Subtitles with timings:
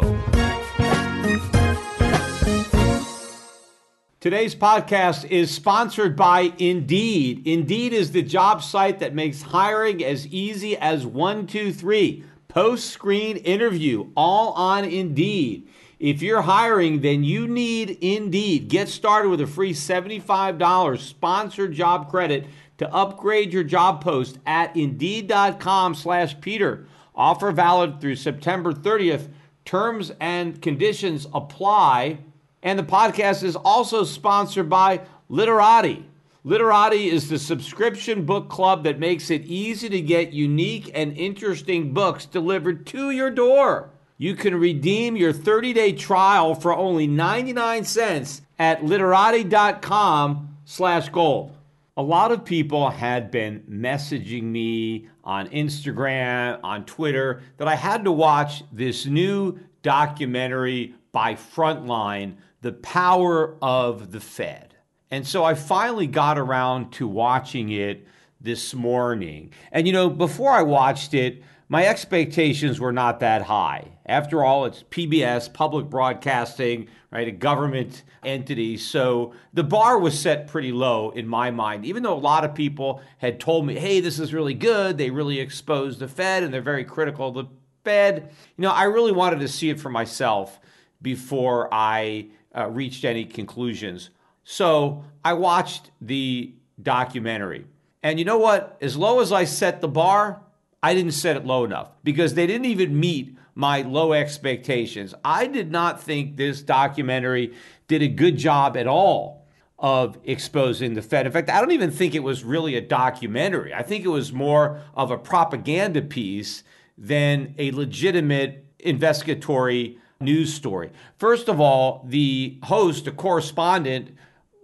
[4.20, 7.46] Today's podcast is sponsored by Indeed.
[7.46, 12.24] Indeed is the job site that makes hiring as easy as one, two, three.
[12.48, 15.68] Post screen interview, all on Indeed.
[15.98, 18.68] If you're hiring, then you need Indeed.
[18.68, 22.46] Get started with a free $75 sponsored job credit
[22.78, 26.86] to upgrade your job post at indeed.com slash Peter.
[27.14, 29.28] Offer valid through September 30th.
[29.64, 32.18] Terms and conditions apply.
[32.62, 36.06] And the podcast is also sponsored by Literati.
[36.44, 41.92] Literati is the subscription book club that makes it easy to get unique and interesting
[41.92, 43.90] books delivered to your door.
[44.18, 51.55] You can redeem your 30-day trial for only 99 cents at literati.com slash gold
[51.96, 58.04] a lot of people had been messaging me on Instagram, on Twitter, that I had
[58.04, 64.74] to watch this new documentary by Frontline, The Power of the Fed.
[65.10, 68.06] And so I finally got around to watching it
[68.40, 69.52] this morning.
[69.72, 73.88] And you know, before I watched it, my expectations were not that high.
[74.06, 78.76] After all, it's PBS, public broadcasting, right, a government entity.
[78.76, 82.54] So the bar was set pretty low in my mind, even though a lot of
[82.54, 84.96] people had told me, hey, this is really good.
[84.96, 87.44] They really exposed the Fed and they're very critical of the
[87.82, 88.30] Fed.
[88.56, 90.60] You know, I really wanted to see it for myself
[91.02, 94.10] before I uh, reached any conclusions.
[94.44, 97.66] So I watched the documentary.
[98.04, 98.76] And you know what?
[98.80, 100.40] As low as I set the bar,
[100.82, 105.14] I didn't set it low enough because they didn't even meet my low expectations.
[105.24, 107.54] I did not think this documentary
[107.88, 109.46] did a good job at all
[109.78, 111.26] of exposing the Fed.
[111.26, 113.74] In fact, I don't even think it was really a documentary.
[113.74, 116.62] I think it was more of a propaganda piece
[116.96, 120.90] than a legitimate investigatory news story.
[121.18, 124.16] First of all, the host, a correspondent,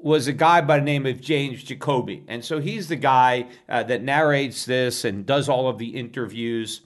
[0.03, 2.25] was a guy by the name of James Jacoby.
[2.27, 6.81] And so he's the guy uh, that narrates this and does all of the interviews.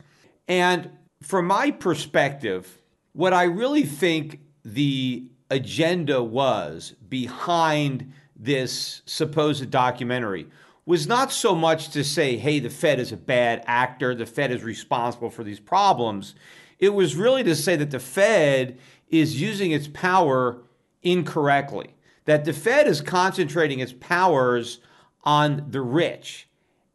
[0.47, 0.91] And
[1.23, 2.81] from my perspective,
[3.13, 10.47] what I really think the agenda was behind this supposed documentary
[10.85, 14.53] was not so much to say, hey, the Fed is a bad actor, the Fed
[14.53, 16.35] is responsible for these problems.
[16.79, 18.79] It was really to say that the Fed
[19.09, 20.59] is using its power
[21.03, 21.96] incorrectly
[22.27, 24.81] that the Fed is concentrating its powers
[25.25, 26.49] on the rich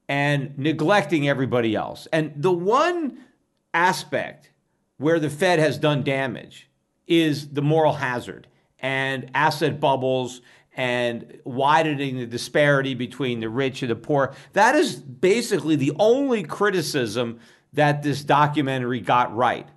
[0.08, 2.08] and neglecting everybody else.
[2.14, 3.17] And the one
[3.73, 4.52] aspect
[4.97, 6.70] where the Fed has done damage
[7.08, 8.47] is the moral hazard
[8.79, 10.41] and asset bubbles
[10.76, 14.34] and widening the disparity between the rich and the poor.
[14.53, 17.40] That is basically the only criticism
[17.73, 19.67] that this documentary got right.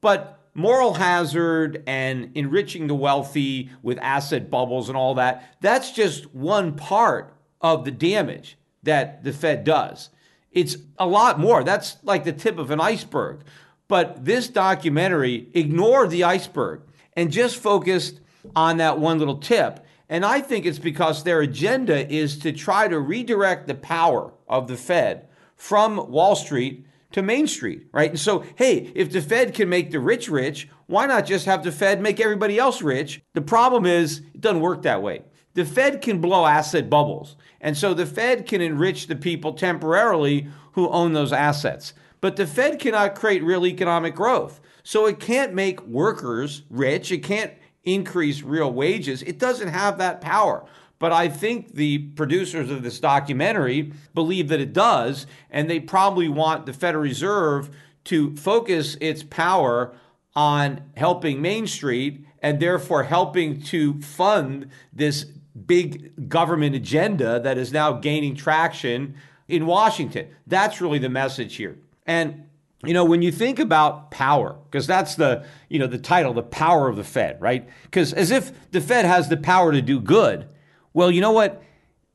[0.00, 6.34] But moral hazard and enriching the wealthy with asset bubbles and all that, that's just
[6.34, 10.10] one part of the damage that the Fed does.
[10.50, 11.64] It's a lot more.
[11.64, 13.40] That's like the tip of an iceberg.
[13.88, 16.82] But this documentary ignored the iceberg
[17.14, 18.20] and just focused
[18.54, 19.84] on that one little tip.
[20.08, 24.68] And I think it's because their agenda is to try to redirect the power of
[24.68, 28.10] the Fed from Wall Street to Main Street, right?
[28.10, 31.64] And so, hey, if the Fed can make the rich rich, why not just have
[31.64, 33.22] the Fed make everybody else rich?
[33.34, 35.22] The problem is, it doesn't work that way.
[35.54, 37.36] The Fed can blow asset bubbles.
[37.60, 41.92] And so the Fed can enrich the people temporarily who own those assets.
[42.20, 44.60] But the Fed cannot create real economic growth.
[44.82, 47.12] So it can't make workers rich.
[47.12, 47.52] It can't
[47.84, 49.22] increase real wages.
[49.22, 50.64] It doesn't have that power.
[51.02, 56.28] But I think the producers of this documentary believe that it does, and they probably
[56.28, 57.70] want the Federal Reserve
[58.04, 59.96] to focus its power
[60.36, 65.24] on helping Main Street and therefore helping to fund this
[65.66, 69.16] big government agenda that is now gaining traction
[69.48, 70.28] in Washington.
[70.46, 71.78] That's really the message here.
[72.06, 72.44] And
[72.84, 76.42] you know, when you think about power, because that's the, you know, the title, the
[76.44, 77.68] power of the Fed, right?
[77.82, 80.48] Because as if the Fed has the power to do good.
[80.94, 81.62] Well, you know what?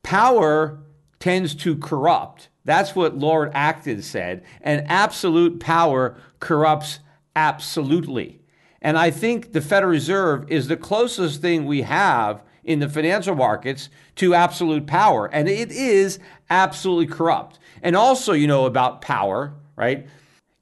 [0.04, 0.80] Power
[1.20, 2.50] tends to corrupt.
[2.64, 4.44] That's what Lord Acton said.
[4.62, 7.00] And absolute power corrupts
[7.36, 8.42] absolutely.
[8.82, 13.36] And I think the Federal Reserve is the closest thing we have in the financial
[13.36, 15.28] markets to absolute power.
[15.28, 16.20] And it is
[16.50, 17.60] absolutely corrupt.
[17.82, 20.08] And also, you know, about power, right?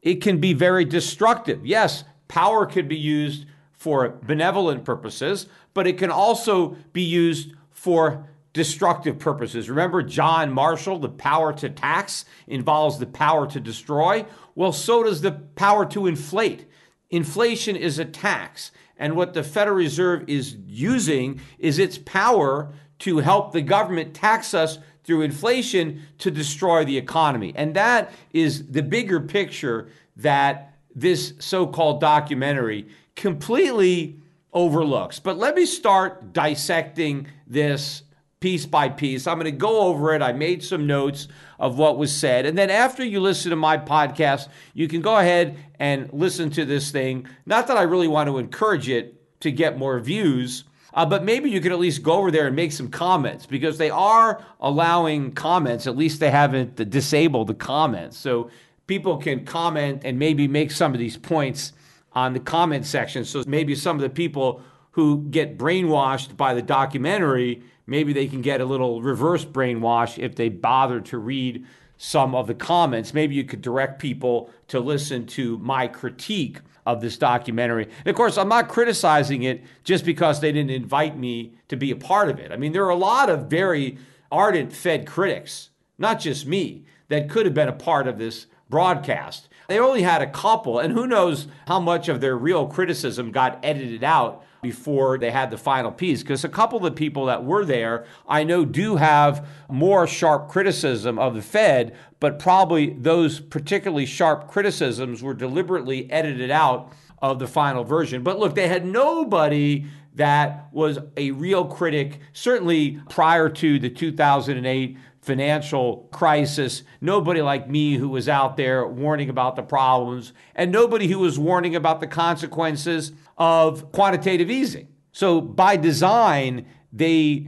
[0.02, 1.66] It can be very destructive.
[1.66, 7.54] Yes, power could be used for benevolent purposes, but it can also be used
[7.86, 9.70] for destructive purposes.
[9.70, 14.26] Remember John Marshall, the power to tax involves the power to destroy?
[14.56, 16.66] Well, so does the power to inflate.
[17.12, 18.72] Inflation is a tax.
[18.98, 24.56] And what the Federal Reserve is using is its power to help the government tax
[24.56, 27.54] us through inflation to destroy the economy.
[27.56, 34.22] And that is the bigger picture that this so called documentary completely
[34.56, 35.20] overlooks.
[35.20, 38.02] But let me start dissecting this
[38.40, 39.28] piece by piece.
[39.28, 40.22] I'm going to go over it.
[40.22, 41.28] I made some notes
[41.60, 42.46] of what was said.
[42.46, 46.66] And then after you listen to my podcast, you can go ahead and listen to
[46.66, 47.28] this thing.
[47.46, 50.64] Not that I really want to encourage it to get more views.
[50.94, 53.78] Uh, but maybe you could at least go over there and make some comments because
[53.78, 55.88] they are allowing comments.
[55.88, 58.18] At least they haven't disabled the comments.
[58.18, 58.50] So
[58.88, 61.74] people can comment and maybe make some of these points
[62.16, 63.26] on the comment section.
[63.26, 68.42] So maybe some of the people who get brainwashed by the documentary, maybe they can
[68.42, 71.66] get a little reverse brainwash if they bother to read
[71.98, 73.14] some of the comments.
[73.14, 77.84] Maybe you could direct people to listen to my critique of this documentary.
[77.84, 81.92] And of course, I'm not criticizing it just because they didn't invite me to be
[81.92, 82.52] a part of it.
[82.52, 83.98] I mean, there are a lot of very
[84.32, 89.48] ardent Fed critics, not just me, that could have been a part of this broadcast.
[89.70, 93.58] They only had a couple, and who knows how much of their real criticism got
[93.64, 96.22] edited out before they had the final piece.
[96.22, 100.50] Because a couple of the people that were there, I know, do have more sharp
[100.50, 107.40] criticism of the Fed, but probably those particularly sharp criticisms were deliberately edited out of
[107.40, 108.24] the final version.
[108.24, 109.86] But look, they had nobody
[110.16, 117.96] that was a real critic, certainly prior to the 2008 financial crisis, nobody like me
[117.96, 122.08] who was out there warning about the problems, and nobody who was warning about the
[122.08, 124.88] consequences of quantitative easing.
[125.12, 127.48] So, by design, they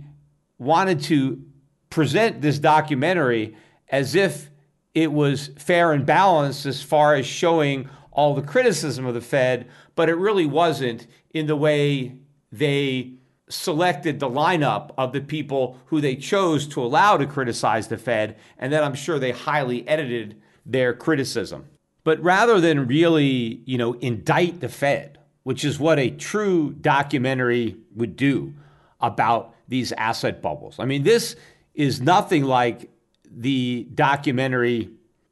[0.57, 1.43] wanted to
[1.91, 3.55] present this documentary
[3.89, 4.49] as if
[4.95, 9.67] it was fair and balanced as far as showing all the criticism of the Fed,
[9.95, 12.15] but it really wasn't in the way
[12.51, 13.13] they
[13.49, 18.37] selected the lineup of the people who they chose to allow to criticize the Fed,
[18.57, 21.65] and then I'm sure they highly edited their criticism.
[22.03, 27.77] But rather than really, you know, indict the Fed, which is what a true documentary
[27.95, 28.53] would do
[28.99, 30.77] about these asset bubbles.
[30.79, 31.35] I mean, this
[31.73, 32.89] is nothing like
[33.29, 34.89] the documentary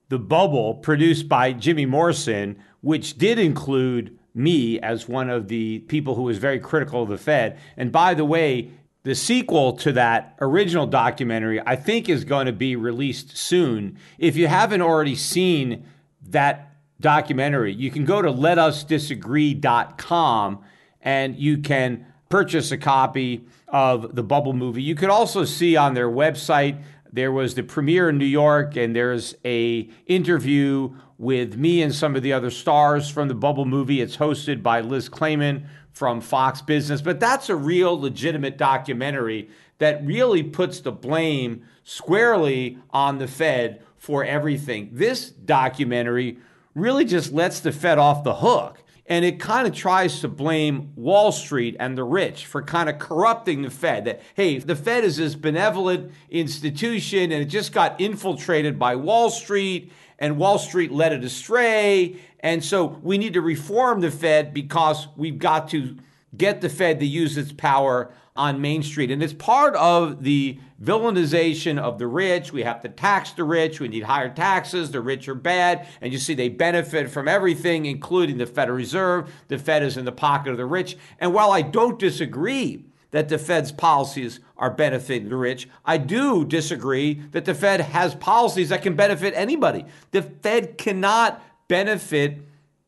[0.10, 6.15] The Bubble produced by Jimmy Morrison, which did include me as one of the people
[6.15, 7.58] who was very critical of the Fed.
[7.77, 8.72] And by the way,
[9.04, 13.98] the sequel to that original documentary, I think, is going to be released soon.
[14.18, 15.86] If you haven't already seen
[16.30, 20.63] that documentary, you can go to letusdisagree.com
[21.01, 24.82] and you can purchase a copy of the Bubble movie.
[24.82, 26.82] You could also see on their website
[27.13, 32.15] there was the premiere in New York and there's a interview with me and some
[32.15, 34.01] of the other stars from the Bubble movie.
[34.01, 40.05] It's hosted by Liz Claman from Fox Business, but that's a real legitimate documentary that
[40.05, 44.89] really puts the blame squarely on the Fed for everything.
[44.91, 46.38] This documentary
[46.74, 48.81] really just lets the Fed off the hook.
[49.07, 52.98] and it kind of tries to blame Wall Street and the rich for kind of
[52.98, 54.05] corrupting the Fed.
[54.05, 59.29] That, hey, the Fed is this benevolent institution and it just got infiltrated by Wall
[59.29, 62.17] Street and Wall Street led it astray.
[62.39, 65.98] And so we need to reform the Fed because we've got to
[66.36, 69.12] get the Fed to use its power on Main Street.
[69.12, 72.51] And it's part of the villainization of the rich.
[72.51, 73.79] We have to tax the rich.
[73.79, 74.91] We need higher taxes.
[74.91, 75.88] The rich are bad.
[76.01, 79.31] And you see, they benefit from everything, including the Federal Reserve.
[79.48, 80.98] The Fed is in the pocket of the rich.
[81.19, 82.84] And while I don't disagree
[83.15, 88.13] that the Fed's policies are benefiting the rich, I do disagree that the Fed has
[88.13, 89.86] policies that can benefit anybody.
[90.12, 92.39] The Fed cannot benefit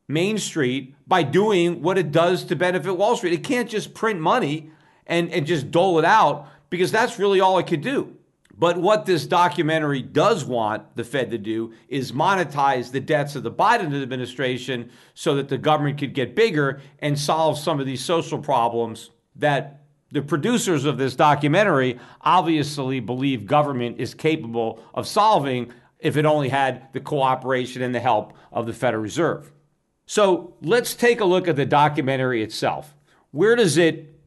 [0.06, 3.32] Main Street by doing what it does to benefit Wall Street.
[3.32, 4.70] It can't just print money
[5.06, 8.14] and, and just dole it out because that's really all it could do.
[8.54, 13.44] But what this documentary does want the Fed to do is monetize the debts of
[13.44, 18.04] the Biden administration so that the government could get bigger and solve some of these
[18.04, 19.77] social problems that
[20.10, 26.48] the producers of this documentary obviously believe government is capable of solving if it only
[26.48, 29.52] had the cooperation and the help of the Federal Reserve.
[30.06, 32.94] So let's take a look at the documentary itself.
[33.30, 34.18] Where does it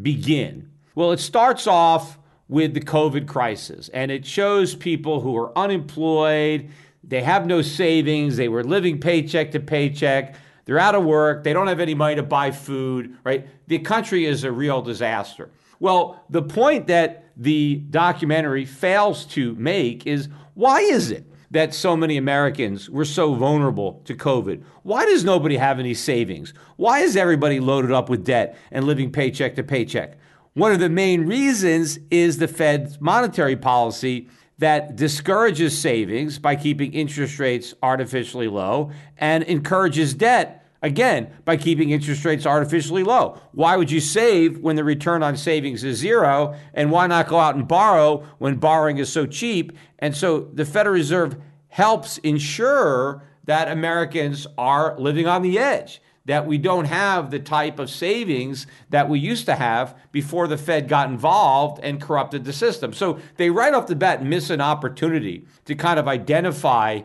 [0.00, 0.70] begin?
[0.94, 6.70] Well, it starts off with the COVID crisis and it shows people who are unemployed,
[7.04, 10.36] they have no savings, they were living paycheck to paycheck,
[10.66, 13.46] they're out of work, they don't have any money to buy food, right?
[13.68, 15.50] The country is a real disaster.
[15.78, 21.96] Well, the point that the documentary fails to make is why is it that so
[21.96, 24.62] many Americans were so vulnerable to COVID?
[24.82, 26.52] Why does nobody have any savings?
[26.76, 30.18] Why is everybody loaded up with debt and living paycheck to paycheck?
[30.54, 36.92] One of the main reasons is the Fed's monetary policy that discourages savings by keeping
[36.92, 43.40] interest rates artificially low and encourages debt again by keeping interest rates artificially low.
[43.52, 46.54] Why would you save when the return on savings is zero?
[46.72, 49.72] And why not go out and borrow when borrowing is so cheap?
[49.98, 51.36] And so the Federal Reserve
[51.68, 57.78] helps ensure that Americans are living on the edge that we don't have the type
[57.78, 62.52] of savings that we used to have before the Fed got involved and corrupted the
[62.52, 62.92] system.
[62.92, 67.02] So they right off the bat miss an opportunity to kind of identify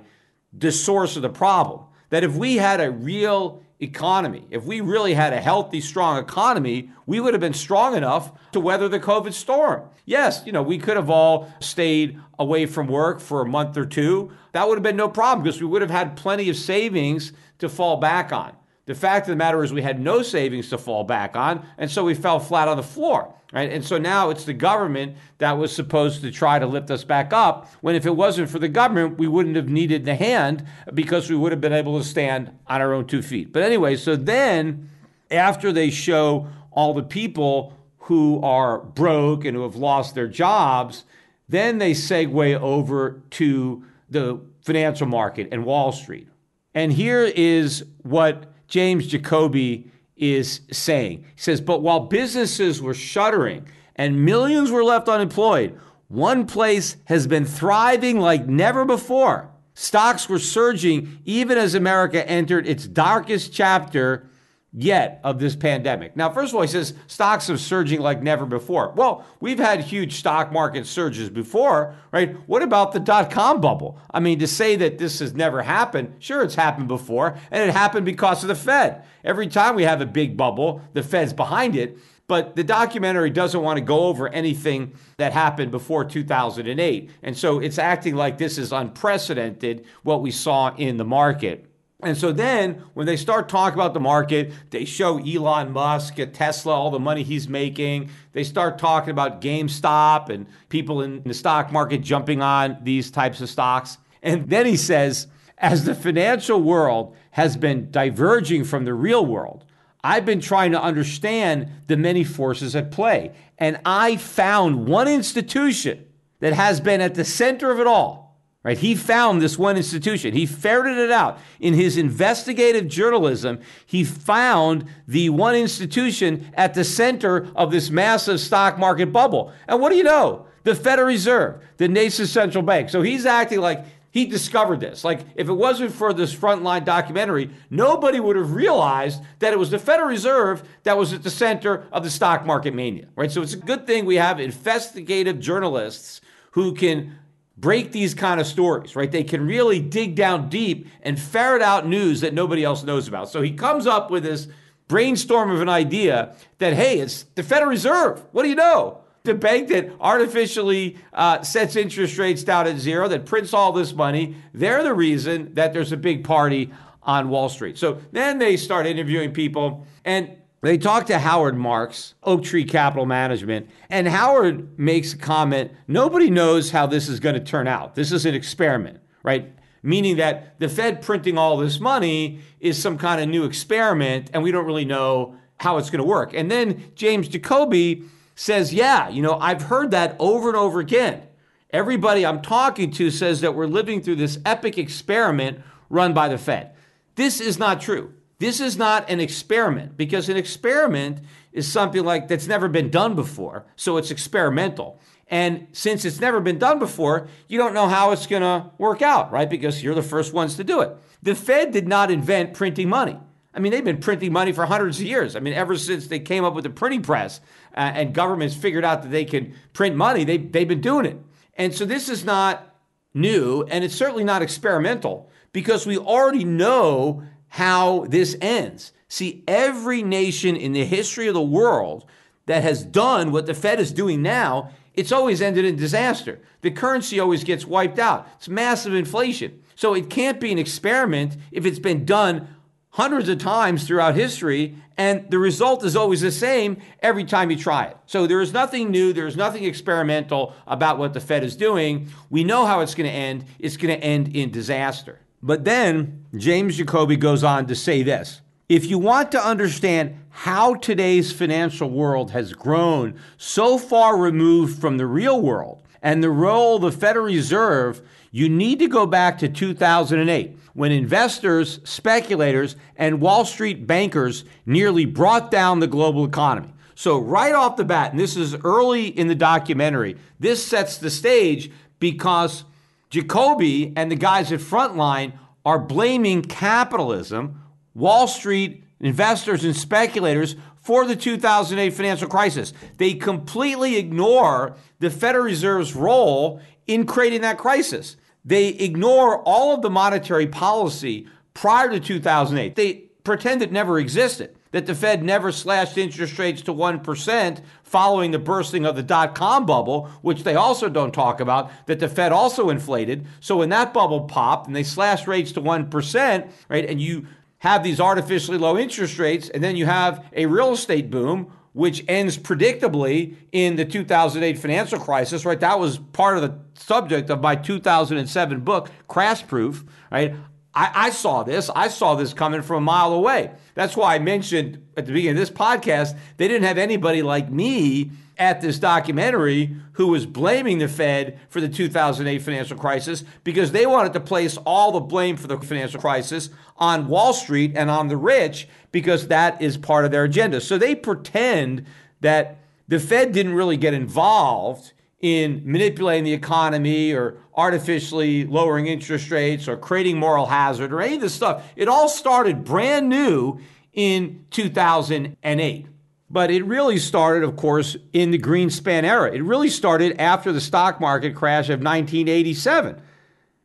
[0.52, 1.86] the source of the problem.
[2.10, 6.90] That if we had a real economy, if we really had a healthy, strong economy,
[7.06, 9.84] we would have been strong enough to weather the COVID storm.
[10.06, 13.86] Yes, you know, we could have all stayed away from work for a month or
[13.86, 14.32] two.
[14.52, 17.70] That would have been no problem because we would have had plenty of savings to
[17.70, 18.54] fall back on.
[18.86, 21.90] The fact of the matter is, we had no savings to fall back on, and
[21.90, 23.34] so we fell flat on the floor.
[23.54, 23.70] Right?
[23.70, 27.34] And so now it's the government that was supposed to try to lift us back
[27.34, 27.68] up.
[27.82, 31.36] When if it wasn't for the government, we wouldn't have needed the hand because we
[31.36, 33.52] would have been able to stand on our own two feet.
[33.52, 34.90] But anyway, so then
[35.30, 41.04] after they show all the people who are broke and who have lost their jobs,
[41.50, 46.30] then they segue over to the financial market and Wall Street.
[46.74, 51.26] And here is what James Jacoby is saying.
[51.36, 57.28] He says, but while businesses were shuttering and millions were left unemployed, one place has
[57.28, 59.52] been thriving like never before.
[59.74, 64.30] Stocks were surging even as America entered its darkest chapter
[64.74, 66.16] yet of this pandemic.
[66.16, 68.94] Now, first of all, he says stocks are surging like never before.
[68.96, 72.36] Well, we've had huge stock market surges before, right?
[72.48, 74.00] What about the dot com bubble?
[74.12, 77.74] I mean, to say that this has never happened, sure, it's happened before, and it
[77.74, 79.04] happened because of the Fed.
[79.26, 81.98] Every time we have a big bubble, the Fed's behind it.
[82.28, 87.10] But the documentary doesn't want to go over anything that happened before 2008.
[87.24, 91.66] And so it's acting like this is unprecedented, what we saw in the market.
[92.04, 96.34] And so then when they start talking about the market, they show Elon Musk at
[96.34, 98.10] Tesla, all the money he's making.
[98.34, 103.42] They start talking about GameStop and people in the stock market jumping on these types
[103.42, 103.98] of stocks.
[104.24, 105.28] And then he says,
[105.58, 109.66] as the financial world has been diverging from the real world,
[110.04, 113.34] I've been trying to understand the many forces at play.
[113.60, 116.08] And I found one institution
[116.40, 118.31] that has been at the center of it all
[118.64, 118.78] Right?
[118.78, 120.34] He found this one institution.
[120.34, 121.40] He ferreted it out.
[121.60, 128.40] In his investigative journalism, he found the one institution at the center of this massive
[128.40, 129.52] stock market bubble.
[129.68, 130.46] And what do you know?
[130.64, 132.92] The Federal Reserve, the nation's central bank.
[132.92, 135.04] So he's acting like he discovered this.
[135.04, 139.72] Like, if it wasn't for this frontline documentary, nobody would have realized that it was
[139.72, 143.32] the Federal Reserve that was at the center of the stock market mania, right?
[143.32, 147.18] So it's a good thing we have investigative journalists who can
[147.62, 149.12] break these kind of stories, right?
[149.12, 153.30] They can really dig down deep and ferret out news that nobody else knows about.
[153.30, 154.48] So he comes up with this
[154.88, 158.26] brainstorm of an idea that, hey, it's the Federal Reserve.
[158.32, 158.98] What do you know?
[159.24, 163.94] The bank that artificially uh, sets interest rates down at zero, that prints all this
[163.94, 167.78] money, they're the reason that there's a big party on Wall Street.
[167.78, 173.70] So then they start interviewing people, and they talk to Howard Marks, Oaktree Capital Management,
[173.90, 177.96] and Howard makes a comment nobody knows how this is going to turn out.
[177.96, 179.52] This is an experiment, right?
[179.82, 184.44] Meaning that the Fed printing all this money is some kind of new experiment, and
[184.44, 186.34] we don't really know how it's going to work.
[186.36, 188.04] And then James Jacoby
[188.36, 191.24] says, Yeah, you know, I've heard that over and over again.
[191.72, 196.38] Everybody I'm talking to says that we're living through this epic experiment run by the
[196.38, 196.76] Fed.
[197.16, 198.14] This is not true.
[198.42, 201.20] This is not an experiment because an experiment
[201.54, 203.68] is something like that's never been done before.
[203.76, 205.00] So it's experimental.
[205.28, 209.04] And since it's never been done before, you don't know how it's going to work
[209.04, 209.48] out, right?
[209.48, 210.90] Because you're the first ones to do it.
[211.22, 213.20] The Fed did not invent printing money.
[213.54, 215.36] I mean, they've been printing money for hundreds of years.
[215.36, 217.42] I mean, ever since they came up with the printing press
[217.78, 221.18] uh, and governments figured out that they could print money, they, they've been doing it.
[221.54, 222.76] And so this is not
[223.14, 228.94] new, and it's certainly not experimental because we already know how this ends.
[229.10, 232.06] See, every nation in the history of the world
[232.46, 236.40] that has done what the Fed is doing now, it's always ended in disaster.
[236.62, 238.26] The currency always gets wiped out.
[238.38, 239.62] It's massive inflation.
[239.76, 242.48] So it can't be an experiment if it's been done
[242.92, 247.58] hundreds of times throughout history, and the result is always the same every time you
[247.58, 247.98] try it.
[248.06, 252.08] So there is nothing new, there is nothing experimental about what the Fed is doing.
[252.30, 253.44] We know how it's going to end.
[253.60, 255.20] It's going to end in disaster.
[255.44, 260.76] But then James Jacoby goes on to say this if you want to understand how
[260.76, 266.78] today's financial world has grown so far removed from the real world and the role
[266.78, 273.20] of the Federal Reserve, you need to go back to 2008 when investors, speculators, and
[273.20, 276.74] Wall Street bankers nearly brought down the global economy.
[276.96, 281.10] So, right off the bat, and this is early in the documentary, this sets the
[281.10, 282.64] stage because
[283.12, 287.62] Jacoby and the guys at Frontline are blaming capitalism,
[287.94, 292.74] Wall Street investors and speculators for the 2008 financial crisis.
[292.98, 298.16] They completely ignore the Federal Reserve's role in creating that crisis.
[298.44, 302.76] They ignore all of the monetary policy prior to 2008.
[302.76, 308.32] They pretend it never existed that the Fed never slashed interest rates to 1% following
[308.32, 312.08] the bursting of the dot com bubble, which they also don't talk about, that the
[312.08, 313.28] Fed also inflated.
[313.42, 317.28] So when that bubble popped and they slashed rates to 1%, right, and you
[317.58, 322.04] have these artificially low interest rates, and then you have a real estate boom, which
[322.08, 325.60] ends predictably in the 2008 financial crisis, right?
[325.60, 330.34] That was part of the subject of my 2007 book, Crash Proof, right?
[330.74, 331.70] I, I, saw this.
[331.76, 333.52] I saw this coming from a mile away.
[333.76, 337.52] That's why I mentioned at the beginning of this podcast, they didn't have anybody like
[337.52, 343.72] me at this documentary who was blaming the Fed for the 2008 financial crisis because
[343.72, 347.92] they wanted to place all the blame for the financial crisis on Wall Street and
[347.92, 350.60] on the rich because that is part of their agenda.
[350.62, 351.86] So they pretend
[352.22, 352.58] that
[352.88, 359.68] the Fed didn't really get involved in manipulating the economy or artificially lowering interest rates
[359.68, 361.64] or creating moral hazard or any of this stuff.
[361.76, 363.60] It all started brand new
[363.94, 365.88] in 2008.
[366.30, 369.32] But it really started, of course, in the Greenspan era.
[369.34, 373.02] It really started after the stock market crash of 1987.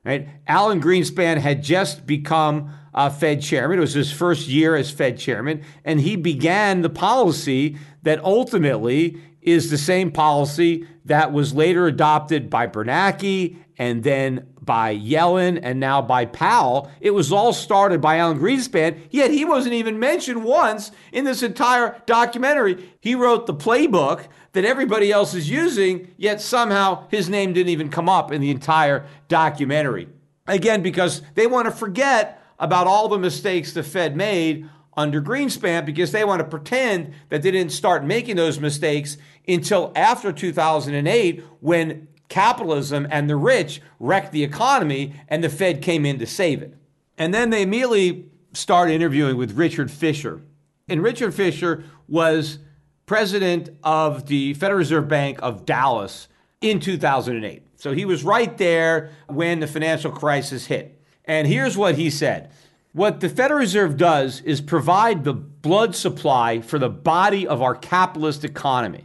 [0.04, 0.28] Right?
[0.46, 3.78] Alan Greenspan had just become uh, Fed chairman.
[3.78, 9.20] It was his first year as Fed chairman, and he began the policy that ultimately
[9.46, 15.78] is the same policy that was later adopted by Bernanke and then by Yellen and
[15.78, 16.90] now by Powell.
[17.00, 21.44] It was all started by Alan Greenspan, yet he wasn't even mentioned once in this
[21.44, 22.92] entire documentary.
[23.00, 27.88] He wrote the playbook that everybody else is using, yet somehow his name didn't even
[27.88, 30.08] come up in the entire documentary.
[30.48, 35.84] Again, because they want to forget about all the mistakes the Fed made under Greenspan
[35.84, 41.44] because they want to pretend that they didn't start making those mistakes until after 2008
[41.60, 46.62] when capitalism and the rich wrecked the economy and the Fed came in to save
[46.62, 46.74] it.
[47.18, 50.42] And then they immediately start interviewing with Richard Fisher.
[50.88, 52.58] And Richard Fisher was
[53.04, 56.28] president of the Federal Reserve Bank of Dallas
[56.60, 57.62] in 2008.
[57.76, 61.00] So he was right there when the financial crisis hit.
[61.24, 62.50] And here's what he said
[62.96, 67.74] What the Federal Reserve does is provide the blood supply for the body of our
[67.74, 69.04] capitalist economy.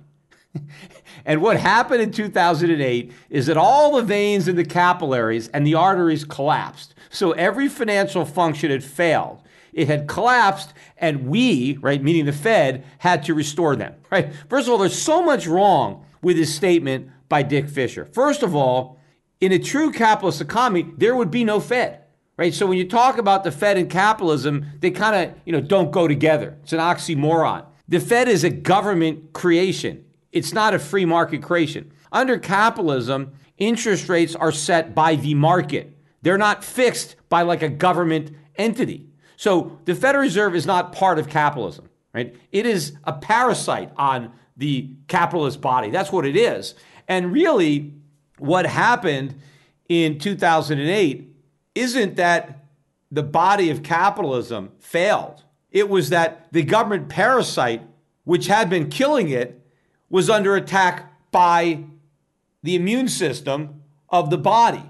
[1.25, 5.75] And what happened in 2008 is that all the veins in the capillaries and the
[5.75, 6.95] arteries collapsed.
[7.09, 9.43] So every financial function had failed.
[9.73, 14.33] It had collapsed, and we, right, meaning the Fed, had to restore them, right?
[14.49, 18.05] First of all, there's so much wrong with this statement by Dick Fisher.
[18.05, 18.97] First of all,
[19.41, 22.00] in a true capitalist economy, there would be no Fed,
[22.37, 22.53] right?
[22.53, 25.91] So when you talk about the Fed and capitalism, they kind of, you know, don't
[25.91, 26.57] go together.
[26.63, 27.65] It's an oxymoron.
[27.87, 30.05] The Fed is a government creation.
[30.31, 31.91] It's not a free market creation.
[32.11, 35.95] Under capitalism, interest rates are set by the market.
[36.21, 39.07] They're not fixed by like a government entity.
[39.35, 42.35] So the Federal Reserve is not part of capitalism, right?
[42.51, 45.89] It is a parasite on the capitalist body.
[45.89, 46.75] That's what it is.
[47.07, 47.93] And really,
[48.37, 49.35] what happened
[49.89, 51.30] in 2008
[51.75, 52.65] isn't that
[53.11, 55.43] the body of capitalism failed.
[55.71, 57.81] It was that the government parasite,
[58.23, 59.61] which had been killing it,
[60.09, 61.83] was under attack by
[62.63, 64.83] the immune system of the body,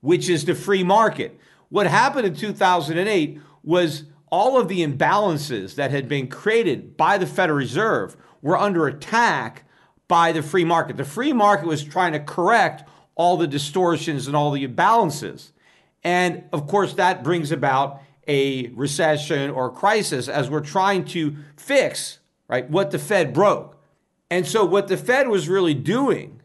[0.00, 1.38] which is the free market.
[1.68, 7.26] What happened in 2008 was all of the imbalances that had been created by the
[7.26, 9.64] Federal Reserve were under attack
[10.08, 10.96] by the free market.
[10.96, 15.52] The free market was trying to correct all the distortions and all the imbalances.
[16.06, 22.20] And of course, that brings about a recession or crisis as we're trying to fix
[22.46, 23.76] right what the Fed broke.
[24.30, 26.40] And so what the Fed was really doing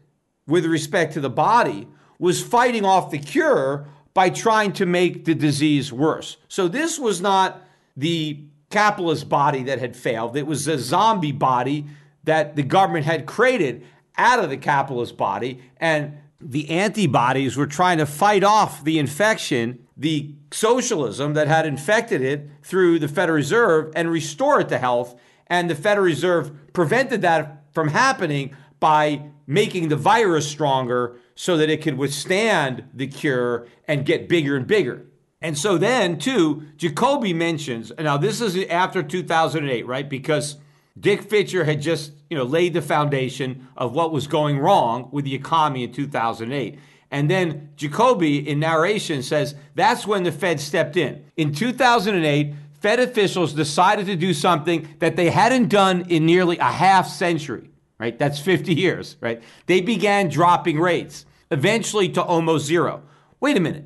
[0.48, 1.86] with respect to the body
[2.18, 6.38] was fighting off the cure by trying to make the disease worse.
[6.48, 7.62] So this was not
[7.96, 10.36] the capitalist body that had failed.
[10.36, 11.86] It was a zombie body
[12.24, 13.86] that the government had created
[14.18, 15.62] out of the capitalist body.
[15.76, 22.22] And the antibodies were trying to fight off the infection, the socialism that had infected
[22.22, 25.14] it through the Federal Reserve and restore it to health.
[25.46, 31.70] And the Federal Reserve prevented that from happening by making the virus stronger so that
[31.70, 35.06] it could withstand the cure and get bigger and bigger.
[35.40, 40.08] And so then, too, Jacoby mentions, now this is after 2008, right?
[40.08, 40.56] Because
[40.98, 45.24] Dick Fisher had just, you know, laid the foundation of what was going wrong with
[45.24, 46.78] the economy in 2008.
[47.10, 51.24] And then Jacoby in narration says that's when the Fed stepped in.
[51.36, 56.64] In 2008, Fed officials decided to do something that they hadn't done in nearly a
[56.64, 58.18] half century, right?
[58.18, 59.42] That's 50 years, right?
[59.66, 63.02] They began dropping rates, eventually to almost zero.
[63.40, 63.84] Wait a minute.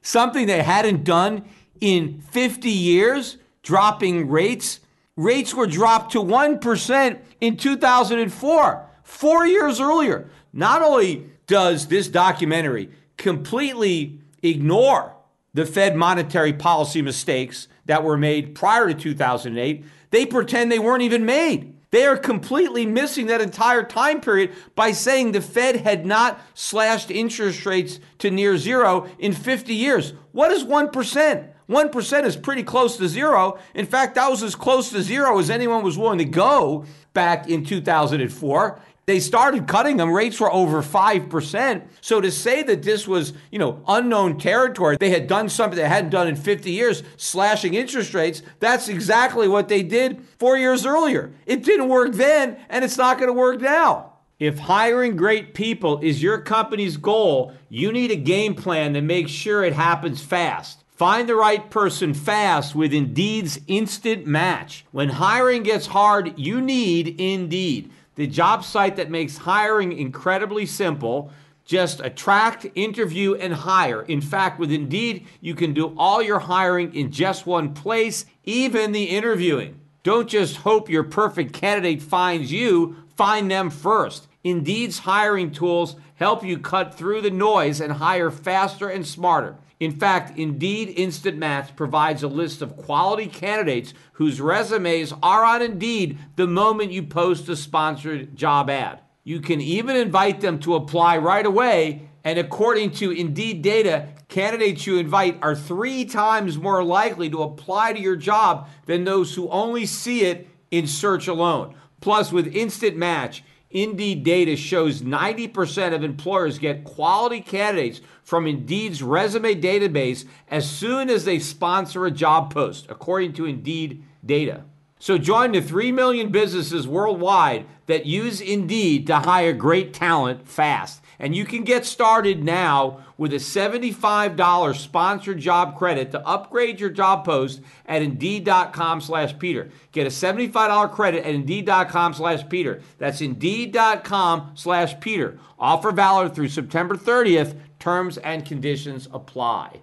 [0.00, 1.44] Something they hadn't done
[1.80, 4.80] in 50 years, dropping rates.
[5.18, 10.30] Rates were dropped to 1% in 2004, four years earlier.
[10.52, 15.16] Not only does this documentary completely ignore
[15.54, 21.02] the Fed monetary policy mistakes that were made prior to 2008, they pretend they weren't
[21.02, 21.74] even made.
[21.90, 27.10] They are completely missing that entire time period by saying the Fed had not slashed
[27.10, 30.12] interest rates to near zero in 50 years.
[30.30, 31.48] What is 1%?
[31.68, 33.58] 1% is pretty close to zero.
[33.74, 37.48] In fact, that was as close to zero as anyone was willing to go back
[37.48, 40.12] in 2004 they started cutting them.
[40.12, 41.82] Rates were over 5%.
[42.02, 45.88] So to say that this was, you know, unknown territory, they had done something they
[45.88, 50.84] hadn't done in 50 years, slashing interest rates, that's exactly what they did four years
[50.84, 51.32] earlier.
[51.46, 54.12] It didn't work then, and it's not going to work now.
[54.38, 59.28] If hiring great people is your company's goal, you need a game plan to make
[59.28, 60.77] sure it happens fast.
[60.98, 64.84] Find the right person fast with Indeed's instant match.
[64.90, 71.30] When hiring gets hard, you need Indeed the job site that makes hiring incredibly simple.
[71.64, 74.02] Just attract, interview, and hire.
[74.02, 78.90] In fact, with Indeed, you can do all your hiring in just one place, even
[78.90, 79.78] the interviewing.
[80.02, 84.26] Don't just hope your perfect candidate finds you, find them first.
[84.42, 89.58] Indeed's hiring tools help you cut through the noise and hire faster and smarter.
[89.80, 95.62] In fact, Indeed Instant Match provides a list of quality candidates whose resumes are on
[95.62, 99.00] Indeed the moment you post a sponsored job ad.
[99.22, 104.84] You can even invite them to apply right away, and according to Indeed data, candidates
[104.86, 109.48] you invite are three times more likely to apply to your job than those who
[109.48, 111.76] only see it in search alone.
[112.00, 119.02] Plus, with Instant Match, Indeed data shows 90% of employers get quality candidates from Indeed's
[119.02, 124.64] resume database as soon as they sponsor a job post, according to Indeed data.
[124.98, 131.02] So join the 3 million businesses worldwide that use Indeed to hire great talent fast.
[131.18, 136.90] And you can get started now with a $75 sponsored job credit to upgrade your
[136.90, 139.70] job post at Indeed.com slash Peter.
[139.92, 142.82] Get a $75 credit at Indeed.com slash Peter.
[142.98, 145.38] That's Indeed.com slash Peter.
[145.58, 147.58] Offer valid through September 30th.
[147.80, 149.82] Terms and conditions apply.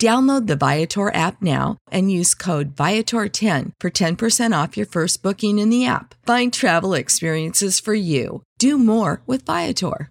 [0.00, 5.58] Download the Viator app now and use code Viator10 for 10% off your first booking
[5.58, 6.14] in the app.
[6.26, 8.42] Find travel experiences for you.
[8.58, 10.10] Do more with Viator.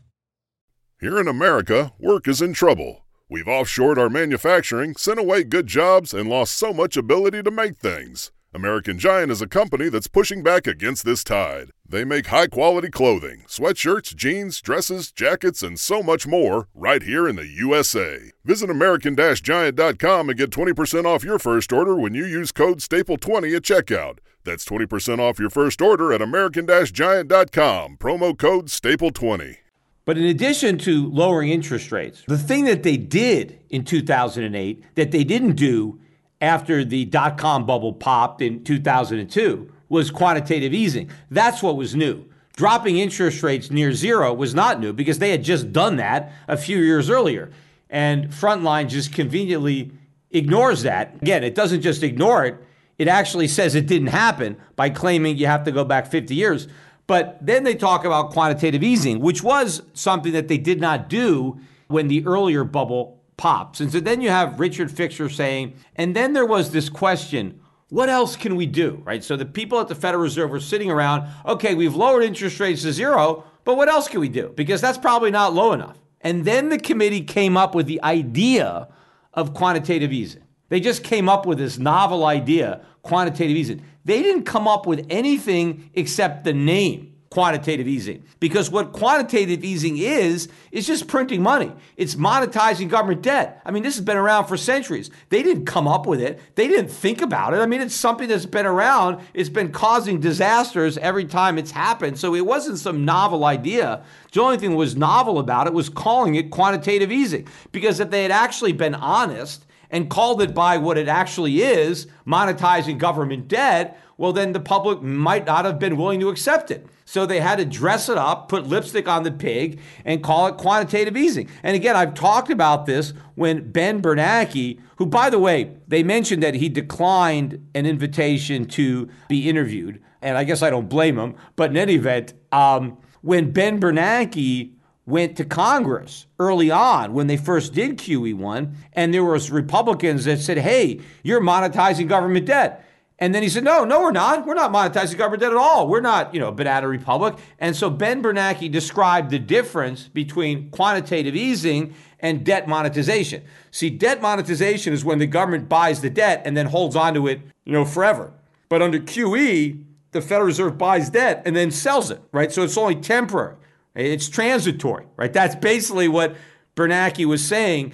[1.00, 3.06] Here in America, work is in trouble.
[3.30, 7.78] We've offshored our manufacturing, sent away good jobs, and lost so much ability to make
[7.78, 8.32] things.
[8.56, 11.72] American Giant is a company that's pushing back against this tide.
[11.86, 17.28] They make high quality clothing, sweatshirts, jeans, dresses, jackets, and so much more right here
[17.28, 18.32] in the USA.
[18.46, 23.58] Visit American Giant.com and get 20% off your first order when you use code STAPLE20
[23.58, 24.20] at checkout.
[24.46, 29.58] That's 20% off your first order at American Giant.com, promo code STAPLE20.
[30.06, 35.12] But in addition to lowering interest rates, the thing that they did in 2008 that
[35.12, 36.00] they didn't do
[36.46, 41.10] after the dot com bubble popped in 2002 was quantitative easing.
[41.30, 42.26] That's what was new.
[42.56, 46.56] Dropping interest rates near zero was not new because they had just done that a
[46.56, 47.52] few years earlier.
[47.90, 49.92] And Frontline just conveniently
[50.32, 51.16] ignores that.
[51.22, 52.58] Again, it doesn't just ignore it,
[52.98, 56.68] it actually says it didn't happen by claiming you have to go back 50 years.
[57.08, 61.60] But then they talk about quantitative easing, which was something that they did not do
[61.88, 63.80] when the earlier bubble pops.
[63.80, 68.10] And so then you have Richard Fisher saying, and then there was this question what
[68.10, 69.24] else can we do, right?
[69.24, 72.82] So the people at the Federal Reserve were sitting around, okay, we've lowered interest rates
[72.82, 74.52] to zero, but what else can we do?
[74.56, 75.98] Because that's probably not low enough.
[76.22, 78.88] And then the committee came up with the idea
[79.34, 80.44] of quantitative easing.
[80.70, 83.84] They just came up with this novel idea, quantitative easing.
[84.04, 88.24] They didn't come up with anything except the name quantitative easing.
[88.40, 91.70] Because what quantitative easing is, is just printing money.
[91.98, 93.62] It's monetizing government debt.
[93.66, 95.12] I mean, this has been around for centuries.
[95.28, 97.58] They didn't come up with it, they didn't think about it.
[97.58, 102.18] I mean, it's something that's been around, it's been causing disasters every time it's happened.
[102.18, 104.06] So it wasn't some novel idea.
[104.32, 107.50] The only thing that was novel about it was calling it quantitative easing.
[107.74, 112.08] Because if they had actually been honest, and called it by what it actually is,
[112.26, 116.86] monetizing government debt, well, then the public might not have been willing to accept it.
[117.04, 120.58] So they had to dress it up, put lipstick on the pig, and call it
[120.58, 121.50] quantitative easing.
[121.64, 126.42] And again, I've talked about this when Ben Bernanke, who, by the way, they mentioned
[126.44, 130.02] that he declined an invitation to be interviewed.
[130.22, 131.36] And I guess I don't blame him.
[131.56, 134.72] But in any event, um, when Ben Bernanke
[135.06, 140.40] went to Congress early on when they first did QE1, and there was Republicans that
[140.40, 142.84] said, hey, you're monetizing government debt.
[143.18, 144.46] And then he said, no, no, we're not.
[144.46, 145.88] We're not monetizing government debt at all.
[145.88, 147.36] We're not, you know, a banana republic.
[147.60, 153.44] And so Ben Bernanke described the difference between quantitative easing and debt monetization.
[153.72, 157.40] See, debt monetization is when the government buys the debt and then holds onto it,
[157.64, 158.34] you know, forever.
[158.68, 162.52] But under QE, the Federal Reserve buys debt and then sells it, right?
[162.52, 163.56] So it's only temporary.
[163.96, 165.32] It's transitory, right?
[165.32, 166.36] That's basically what
[166.76, 167.94] Bernanke was saying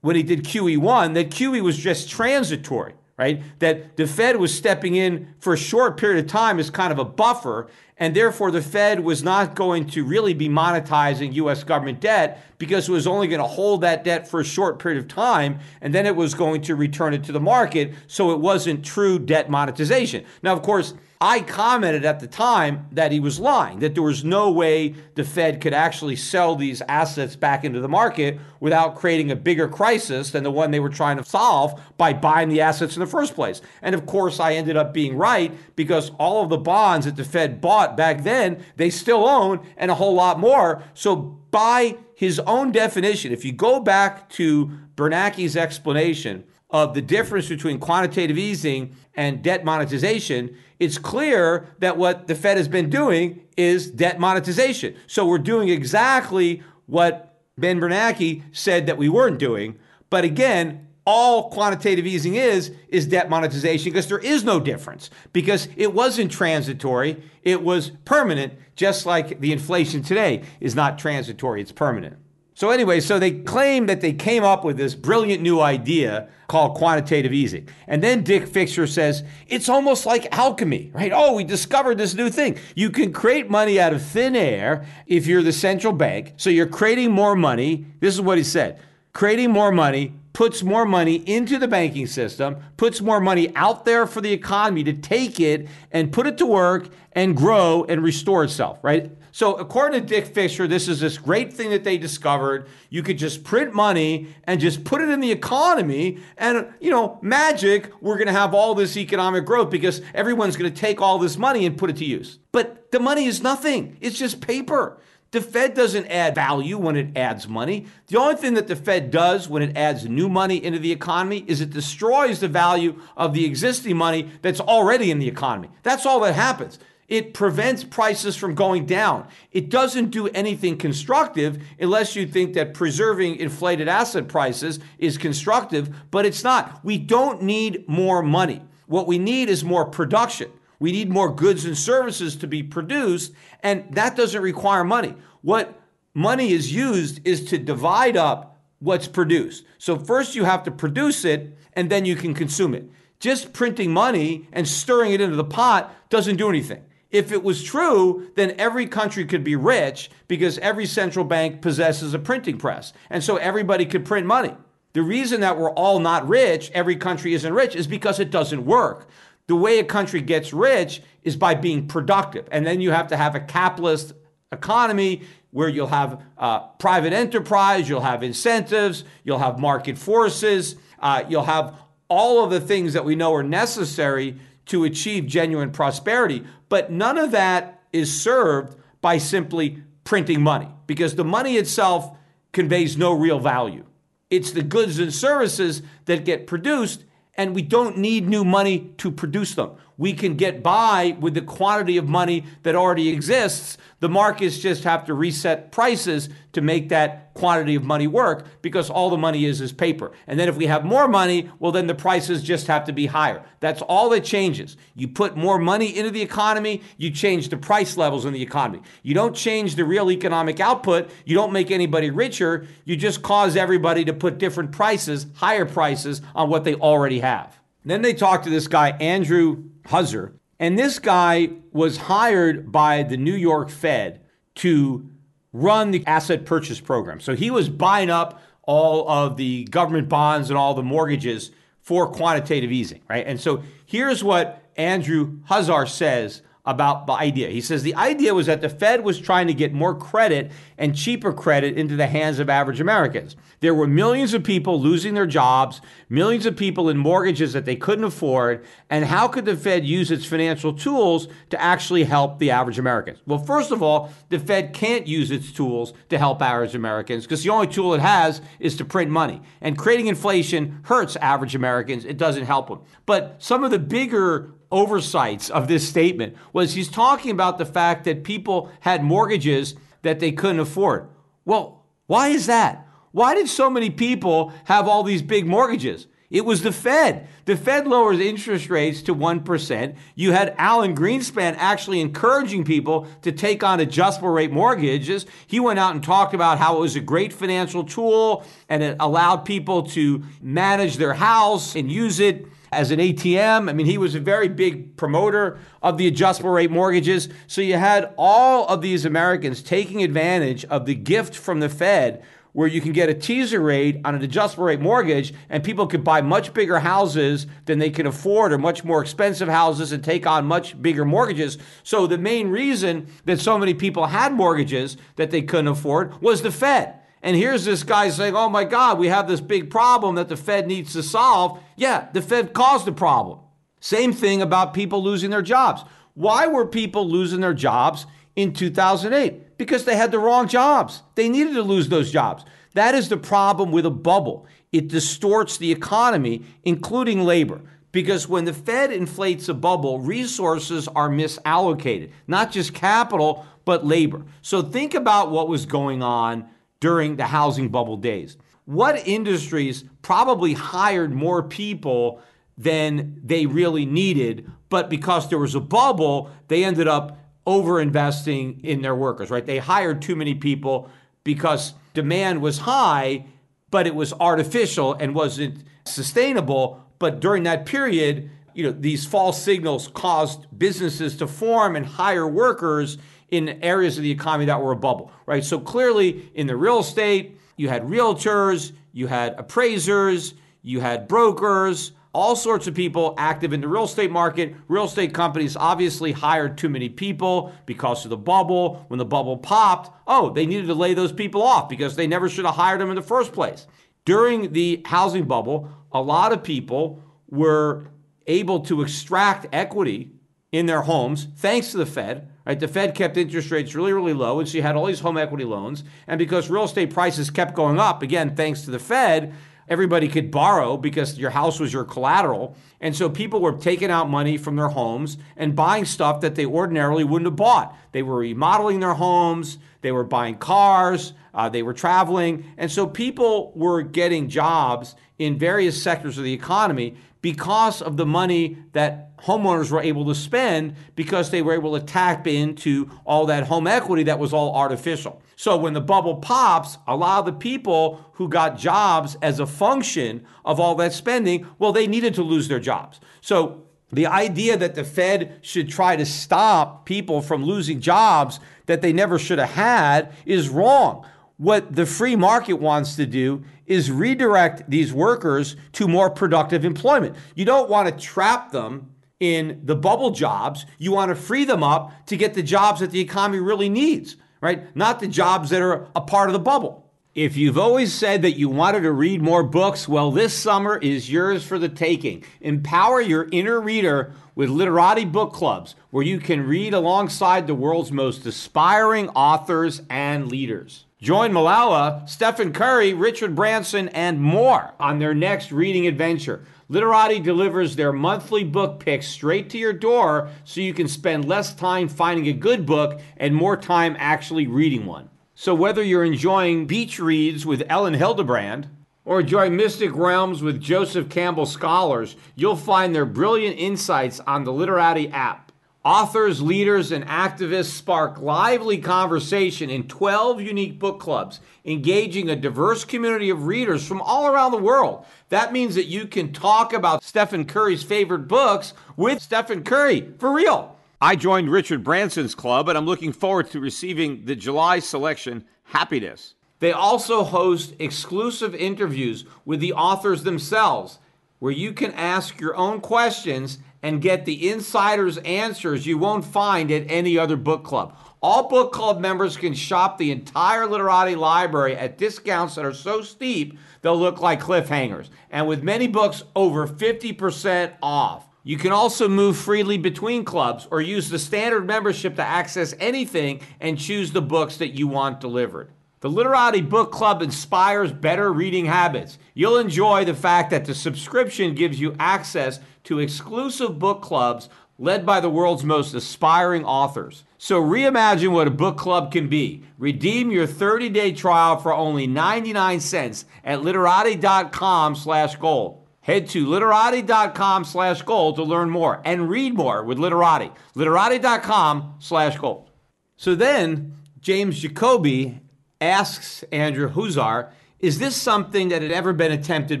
[0.00, 3.42] when he did QE1, that QE was just transitory right?
[3.60, 6.98] That the Fed was stepping in for a short period of time as kind of
[6.98, 12.00] a buffer, and therefore the Fed was not going to really be monetizing US government
[12.00, 15.06] debt because it was only going to hold that debt for a short period of
[15.06, 18.84] time, and then it was going to return it to the market, so it wasn't
[18.84, 20.24] true debt monetization.
[20.42, 24.24] Now, of course, I commented at the time that he was lying, that there was
[24.24, 29.30] no way the Fed could actually sell these assets back into the market without creating
[29.30, 32.96] a bigger crisis than the one they were trying to solve by buying the assets
[32.96, 33.62] in the first place.
[33.82, 37.24] And of course, I ended up being right because all of the bonds that the
[37.24, 40.82] Fed bought back then, they still own and a whole lot more.
[40.92, 47.48] So, by his own definition, if you go back to Bernanke's explanation, of the difference
[47.48, 53.42] between quantitative easing and debt monetization, it's clear that what the Fed has been doing
[53.56, 54.96] is debt monetization.
[55.06, 59.78] So we're doing exactly what Ben Bernanke said that we weren't doing.
[60.08, 65.68] But again, all quantitative easing is is debt monetization because there is no difference because
[65.76, 71.72] it wasn't transitory it was permanent just like the inflation today is not transitory it's
[71.72, 72.16] permanent
[72.54, 76.76] so, anyway, so they claim that they came up with this brilliant new idea called
[76.76, 77.66] quantitative easing.
[77.86, 81.12] And then Dick Fisher says, it's almost like alchemy, right?
[81.14, 82.58] Oh, we discovered this new thing.
[82.74, 86.34] You can create money out of thin air if you're the central bank.
[86.36, 87.86] So, you're creating more money.
[88.00, 88.78] This is what he said
[89.12, 94.06] creating more money puts more money into the banking system, puts more money out there
[94.06, 98.42] for the economy to take it and put it to work and grow and restore
[98.42, 99.12] itself, right?
[99.34, 102.68] So, according to Dick Fisher, this is this great thing that they discovered.
[102.90, 107.18] You could just print money and just put it in the economy, and, you know,
[107.22, 111.18] magic, we're going to have all this economic growth because everyone's going to take all
[111.18, 112.40] this money and put it to use.
[112.52, 114.98] But the money is nothing, it's just paper.
[115.32, 117.86] The Fed doesn't add value when it adds money.
[118.08, 121.42] The only thing that the Fed does when it adds new money into the economy
[121.46, 125.70] is it destroys the value of the existing money that's already in the economy.
[125.84, 126.78] That's all that happens.
[127.08, 129.26] It prevents prices from going down.
[129.52, 136.10] It doesn't do anything constructive unless you think that preserving inflated asset prices is constructive,
[136.10, 136.84] but it's not.
[136.84, 138.60] We don't need more money.
[138.86, 140.50] What we need is more production.
[140.82, 145.14] We need more goods and services to be produced, and that doesn't require money.
[145.40, 145.80] What
[146.12, 149.64] money is used is to divide up what's produced.
[149.78, 152.90] So, first you have to produce it, and then you can consume it.
[153.20, 156.82] Just printing money and stirring it into the pot doesn't do anything.
[157.12, 162.12] If it was true, then every country could be rich because every central bank possesses
[162.12, 162.92] a printing press.
[163.08, 164.56] And so everybody could print money.
[164.94, 168.66] The reason that we're all not rich, every country isn't rich, is because it doesn't
[168.66, 169.08] work.
[169.48, 172.48] The way a country gets rich is by being productive.
[172.50, 174.12] And then you have to have a capitalist
[174.50, 181.24] economy where you'll have uh, private enterprise, you'll have incentives, you'll have market forces, uh,
[181.28, 181.74] you'll have
[182.08, 186.44] all of the things that we know are necessary to achieve genuine prosperity.
[186.68, 192.16] But none of that is served by simply printing money because the money itself
[192.52, 193.84] conveys no real value.
[194.30, 197.04] It's the goods and services that get produced,
[197.36, 199.72] and we don't need new money to produce them.
[200.02, 203.78] We can get by with the quantity of money that already exists.
[204.00, 208.90] The markets just have to reset prices to make that quantity of money work because
[208.90, 210.10] all the money is is paper.
[210.26, 213.06] And then if we have more money, well, then the prices just have to be
[213.06, 213.44] higher.
[213.60, 214.76] That's all that changes.
[214.96, 218.82] You put more money into the economy, you change the price levels in the economy.
[219.04, 223.54] You don't change the real economic output, you don't make anybody richer, you just cause
[223.54, 227.61] everybody to put different prices, higher prices on what they already have.
[227.84, 233.16] Then they talked to this guy, Andrew Huszar, and this guy was hired by the
[233.16, 234.20] New York Fed
[234.56, 235.08] to
[235.52, 237.20] run the asset purchase program.
[237.20, 242.06] So he was buying up all of the government bonds and all the mortgages for
[242.06, 243.26] quantitative easing, right?
[243.26, 247.48] And so here's what Andrew Huszar says about the idea.
[247.48, 250.94] He says the idea was that the Fed was trying to get more credit and
[250.94, 253.34] cheaper credit into the hands of average Americans.
[253.58, 257.74] There were millions of people losing their jobs, millions of people in mortgages that they
[257.74, 262.52] couldn't afford, and how could the Fed use its financial tools to actually help the
[262.52, 263.18] average Americans?
[263.26, 267.42] Well, first of all, the Fed can't use its tools to help average Americans because
[267.42, 269.42] the only tool it has is to print money.
[269.60, 272.82] And creating inflation hurts average Americans, it doesn't help them.
[273.04, 278.04] But some of the bigger oversights of this statement was he's talking about the fact
[278.04, 281.08] that people had mortgages that they couldn't afford.
[281.44, 282.88] Well, why is that?
[283.12, 286.06] Why did so many people have all these big mortgages?
[286.32, 287.28] It was the Fed.
[287.44, 289.94] The Fed lowers interest rates to 1%.
[290.14, 295.26] You had Alan Greenspan actually encouraging people to take on adjustable rate mortgages.
[295.46, 298.96] He went out and talked about how it was a great financial tool and it
[298.98, 303.68] allowed people to manage their house and use it as an ATM.
[303.68, 307.28] I mean, he was a very big promoter of the adjustable rate mortgages.
[307.46, 312.24] So you had all of these Americans taking advantage of the gift from the Fed
[312.52, 316.04] where you can get a teaser rate on an adjustable rate mortgage and people could
[316.04, 320.26] buy much bigger houses than they can afford or much more expensive houses and take
[320.26, 321.56] on much bigger mortgages.
[321.82, 326.42] So the main reason that so many people had mortgages that they couldn't afford was
[326.42, 326.94] the Fed.
[327.22, 330.36] And here's this guy saying, oh my God, we have this big problem that the
[330.36, 331.60] Fed needs to solve.
[331.76, 333.38] Yeah, the Fed caused the problem.
[333.80, 335.84] Same thing about people losing their jobs.
[336.14, 339.56] Why were people losing their jobs in 2008?
[339.56, 341.02] Because they had the wrong jobs.
[341.14, 342.44] They needed to lose those jobs.
[342.74, 344.46] That is the problem with a bubble.
[344.72, 347.60] It distorts the economy, including labor.
[347.92, 354.24] Because when the Fed inflates a bubble, resources are misallocated, not just capital, but labor.
[354.40, 356.48] So think about what was going on
[356.82, 358.36] during the housing bubble days.
[358.64, 362.20] What industries probably hired more people
[362.58, 368.60] than they really needed, but because there was a bubble, they ended up over investing
[368.64, 369.46] in their workers, right?
[369.46, 370.90] They hired too many people
[371.22, 373.26] because demand was high,
[373.70, 376.84] but it was artificial and wasn't sustainable.
[376.98, 382.26] But during that period, you know, these false signals caused businesses to form and hire
[382.26, 382.98] workers
[383.32, 385.42] in areas of the economy that were a bubble, right?
[385.42, 391.92] So clearly in the real estate, you had realtors, you had appraisers, you had brokers,
[392.12, 394.54] all sorts of people active in the real estate market.
[394.68, 398.84] Real estate companies obviously hired too many people because of the bubble.
[398.88, 402.28] When the bubble popped, oh, they needed to lay those people off because they never
[402.28, 403.66] should have hired them in the first place.
[404.04, 407.86] During the housing bubble, a lot of people were
[408.26, 410.12] able to extract equity
[410.52, 412.58] in their homes thanks to the Fed Right?
[412.58, 415.16] The Fed kept interest rates really, really low, and so you had all these home
[415.16, 415.84] equity loans.
[416.06, 419.32] And because real estate prices kept going up, again, thanks to the Fed,
[419.68, 422.56] everybody could borrow because your house was your collateral.
[422.80, 426.44] And so people were taking out money from their homes and buying stuff that they
[426.44, 427.76] ordinarily wouldn't have bought.
[427.92, 432.44] They were remodeling their homes, they were buying cars, uh, they were traveling.
[432.58, 438.04] And so people were getting jobs in various sectors of the economy because of the
[438.04, 443.26] money that homeowners were able to spend because they were able to tap into all
[443.26, 445.22] that home equity that was all artificial.
[445.36, 449.46] So when the bubble pops, a lot of the people who got jobs as a
[449.46, 453.00] function of all that spending, well, they needed to lose their jobs.
[453.20, 458.82] So the idea that the Fed should try to stop people from losing jobs that
[458.82, 461.06] they never should have had is wrong.
[461.42, 467.16] What the free market wants to do is redirect these workers to more productive employment.
[467.34, 470.66] You don't want to trap them in the bubble jobs.
[470.78, 474.14] You want to free them up to get the jobs that the economy really needs,
[474.40, 474.64] right?
[474.76, 476.92] Not the jobs that are a part of the bubble.
[477.12, 481.10] If you've always said that you wanted to read more books, well, this summer is
[481.10, 482.22] yours for the taking.
[482.40, 487.90] Empower your inner reader with Literati book clubs, where you can read alongside the world's
[487.90, 490.84] most aspiring authors and leaders.
[491.02, 496.44] Join Malala, Stephen Curry, Richard Branson, and more on their next reading adventure.
[496.68, 501.56] Literati delivers their monthly book picks straight to your door so you can spend less
[501.56, 505.08] time finding a good book and more time actually reading one.
[505.34, 508.68] So, whether you're enjoying beach reads with Elin Hilderbrand
[509.04, 514.52] or enjoy Mystic Realms with Joseph Campbell Scholars, you'll find their brilliant insights on the
[514.52, 515.41] Literati app.
[515.84, 522.84] Authors, leaders, and activists spark lively conversation in 12 unique book clubs, engaging a diverse
[522.84, 525.04] community of readers from all around the world.
[525.30, 530.32] That means that you can talk about Stephen Curry's favorite books with Stephen Curry for
[530.32, 530.78] real.
[531.00, 536.34] I joined Richard Branson's club, and I'm looking forward to receiving the July selection, Happiness.
[536.60, 541.00] They also host exclusive interviews with the authors themselves,
[541.40, 546.70] where you can ask your own questions and get the insider's answers you won't find
[546.70, 547.96] at any other book club.
[548.22, 553.02] All book club members can shop the entire Literati library at discounts that are so
[553.02, 558.28] steep they'll look like cliffhangers, and with many books over 50% off.
[558.44, 563.40] You can also move freely between clubs or use the standard membership to access anything
[563.60, 565.70] and choose the books that you want delivered.
[566.00, 569.18] The Literati Book Club inspires better reading habits.
[569.34, 575.06] You'll enjoy the fact that the subscription gives you access to exclusive book clubs led
[575.06, 577.24] by the world's most aspiring authors.
[577.38, 579.62] So reimagine what a book club can be.
[579.78, 585.86] Redeem your 30-day trial for only 99 cents at literati.com slash gold.
[586.00, 590.50] Head to literati.com slash gold to learn more and read more with Literati.
[590.74, 592.70] Literati.com slash gold.
[593.16, 595.40] So then James Jacoby
[595.80, 599.80] asks Andrew Huszar, is this something that had ever been attempted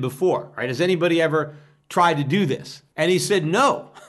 [0.00, 0.52] before?
[0.56, 0.68] Right?
[0.68, 1.56] Has anybody ever
[1.88, 2.81] tried to do this?
[2.96, 3.90] And he said, no.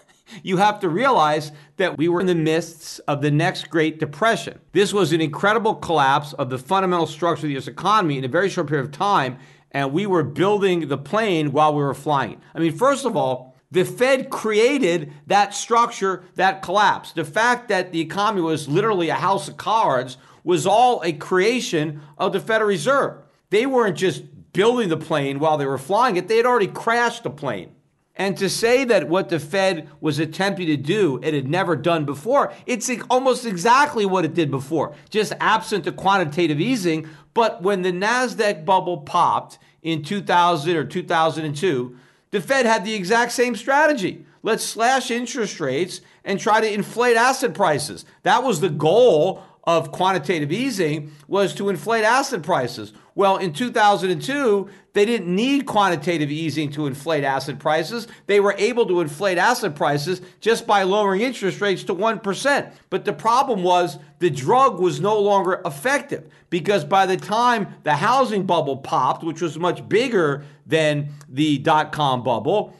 [0.41, 4.59] You have to realize that we were in the midst of the next Great Depression.
[4.71, 8.29] This was an incredible collapse of the fundamental structure of the US economy in a
[8.29, 9.37] very short period of time,
[9.69, 12.39] and we were building the plane while we were flying it.
[12.55, 17.11] I mean, first of all, the Fed created that structure, that collapse.
[17.11, 22.01] The fact that the economy was literally a house of cards was all a creation
[22.17, 23.23] of the Federal Reserve.
[23.49, 24.23] They weren't just
[24.53, 27.71] building the plane while they were flying it, they had already crashed the plane.
[28.15, 32.05] And to say that what the Fed was attempting to do, it had never done
[32.05, 37.09] before, it's almost exactly what it did before, just absent the quantitative easing.
[37.33, 41.97] But when the NASDAQ bubble popped in 2000 or 2002,
[42.29, 44.25] the Fed had the exact same strategy.
[44.43, 48.05] Let's slash interest rates and try to inflate asset prices.
[48.23, 52.93] That was the goal of quantitative easing was to inflate asset prices.
[53.15, 58.07] Well, in 2002, they didn't need quantitative easing to inflate asset prices.
[58.25, 62.73] They were able to inflate asset prices just by lowering interest rates to 1%.
[62.89, 67.95] But the problem was the drug was no longer effective because by the time the
[67.95, 72.75] housing bubble popped, which was much bigger than the dot com bubble,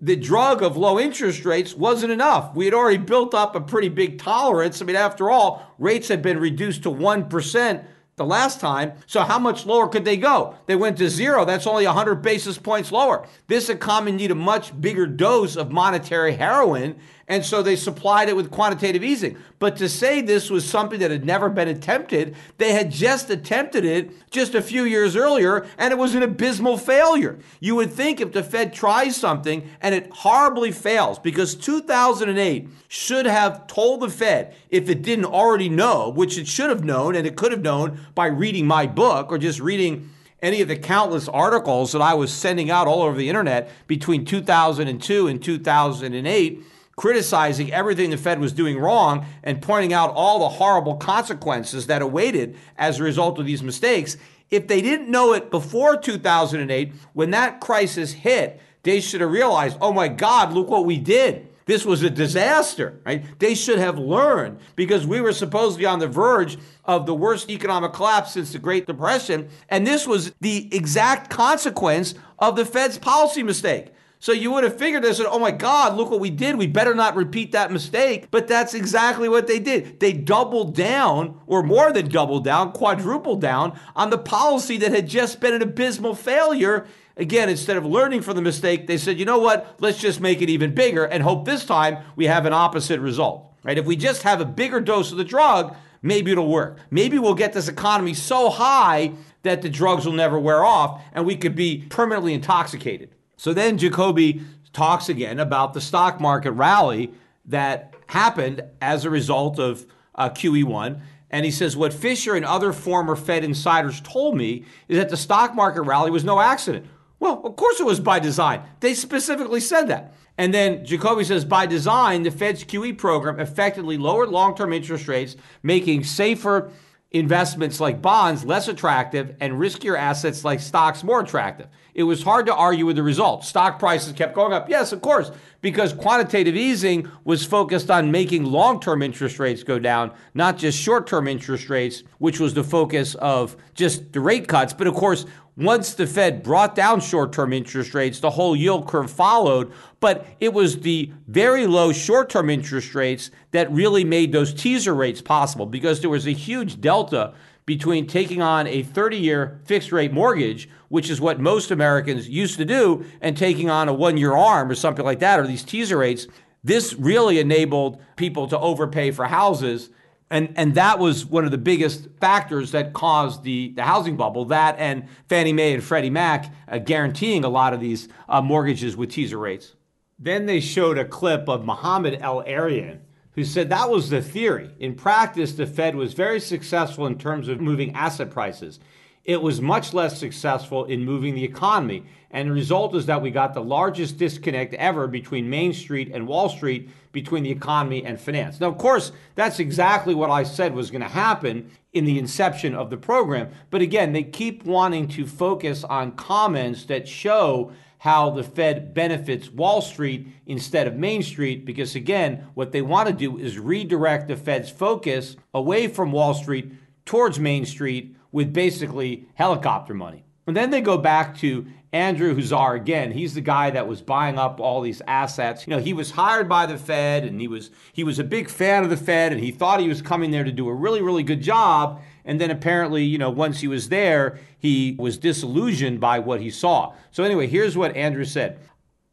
[0.00, 2.54] the drug of low interest rates wasn't enough.
[2.54, 4.80] We had already built up a pretty big tolerance.
[4.80, 7.84] I mean, after all, rates had been reduced to 1%
[8.18, 8.92] the last time.
[9.06, 10.56] So how much lower could they go?
[10.66, 11.44] They went to zero.
[11.44, 13.26] That's only 100 basis points lower.
[13.46, 16.98] This economy needed a much bigger dose of monetary heroin,
[17.28, 19.36] and so they supplied it with quantitative easing.
[19.58, 23.84] But to say this was something that had never been attempted, they had just attempted
[23.84, 27.38] it just a few years earlier, and it was an abysmal failure.
[27.60, 33.26] You would think if the Fed tries something and it horribly fails, because 2008 should
[33.26, 37.26] have told the Fed, if it didn't already know, which it should have known, and
[37.26, 40.08] it could have known by reading my book or just reading
[40.40, 44.24] any of the countless articles that I was sending out all over the internet between
[44.24, 46.64] 2002 and 2008
[46.98, 52.02] criticizing everything the Fed was doing wrong and pointing out all the horrible consequences that
[52.02, 54.16] awaited as a result of these mistakes.
[54.50, 59.78] If they didn't know it before 2008, when that crisis hit, they should have realized,
[59.80, 61.46] oh my God, look what we did.
[61.66, 63.24] This was a disaster, right?
[63.38, 67.92] They should have learned because we were supposedly on the verge of the worst economic
[67.92, 69.50] collapse since the Great Depression.
[69.68, 73.92] And this was the exact consequence of the Fed's policy mistake.
[74.20, 76.56] So you would have figured this, and oh my God, look what we did.
[76.56, 78.28] We better not repeat that mistake.
[78.30, 80.00] But that's exactly what they did.
[80.00, 85.06] They doubled down, or more than doubled down, quadrupled down on the policy that had
[85.06, 86.86] just been an abysmal failure.
[87.16, 90.42] Again, instead of learning from the mistake, they said, you know what, let's just make
[90.42, 93.44] it even bigger and hope this time we have an opposite result.
[93.64, 93.78] Right?
[93.78, 96.78] If we just have a bigger dose of the drug, maybe it'll work.
[96.90, 99.12] Maybe we'll get this economy so high
[99.42, 103.10] that the drugs will never wear off and we could be permanently intoxicated.
[103.38, 104.42] So then Jacoby
[104.74, 107.12] talks again about the stock market rally
[107.46, 111.00] that happened as a result of uh, QE1.
[111.30, 115.16] And he says, What Fisher and other former Fed insiders told me is that the
[115.16, 116.86] stock market rally was no accident.
[117.20, 118.62] Well, of course it was by design.
[118.80, 120.14] They specifically said that.
[120.36, 125.06] And then Jacoby says, by design, the Fed's QE program effectively lowered long term interest
[125.08, 126.70] rates, making safer
[127.10, 131.66] investments like bonds less attractive and riskier assets like stocks more attractive.
[131.94, 133.48] It was hard to argue with the results.
[133.48, 134.68] Stock prices kept going up.
[134.68, 135.30] Yes, of course,
[135.62, 140.78] because quantitative easing was focused on making long term interest rates go down, not just
[140.78, 144.74] short term interest rates, which was the focus of just the rate cuts.
[144.74, 145.24] But of course,
[145.58, 149.72] once the Fed brought down short term interest rates, the whole yield curve followed.
[149.98, 154.94] But it was the very low short term interest rates that really made those teaser
[154.94, 157.34] rates possible because there was a huge delta
[157.66, 162.56] between taking on a 30 year fixed rate mortgage, which is what most Americans used
[162.58, 165.64] to do, and taking on a one year ARM or something like that, or these
[165.64, 166.28] teaser rates.
[166.62, 169.90] This really enabled people to overpay for houses
[170.30, 174.46] and and that was one of the biggest factors that caused the, the housing bubble.
[174.46, 178.96] That and Fannie Mae and Freddie Mac uh, guaranteeing a lot of these uh, mortgages
[178.96, 179.74] with teaser rates.
[180.18, 182.98] Then they showed a clip of Mohamed El-Erian,
[183.32, 184.70] who said that was the theory.
[184.80, 188.80] In practice, the Fed was very successful in terms of moving asset prices.
[189.28, 192.06] It was much less successful in moving the economy.
[192.30, 196.26] And the result is that we got the largest disconnect ever between Main Street and
[196.26, 198.58] Wall Street between the economy and finance.
[198.58, 202.74] Now, of course, that's exactly what I said was going to happen in the inception
[202.74, 203.50] of the program.
[203.68, 209.50] But again, they keep wanting to focus on comments that show how the Fed benefits
[209.50, 214.28] Wall Street instead of Main Street, because again, what they want to do is redirect
[214.28, 216.72] the Fed's focus away from Wall Street
[217.04, 220.24] towards Main Street with basically helicopter money.
[220.46, 224.38] And then they go back to Andrew Huszar again, he's the guy that was buying
[224.38, 225.66] up all these assets.
[225.66, 228.50] You know, he was hired by the Fed and he was he was a big
[228.50, 231.00] fan of the Fed and he thought he was coming there to do a really
[231.00, 235.98] really good job and then apparently, you know, once he was there, he was disillusioned
[235.98, 236.92] by what he saw.
[237.10, 238.58] So anyway, here's what Andrew said.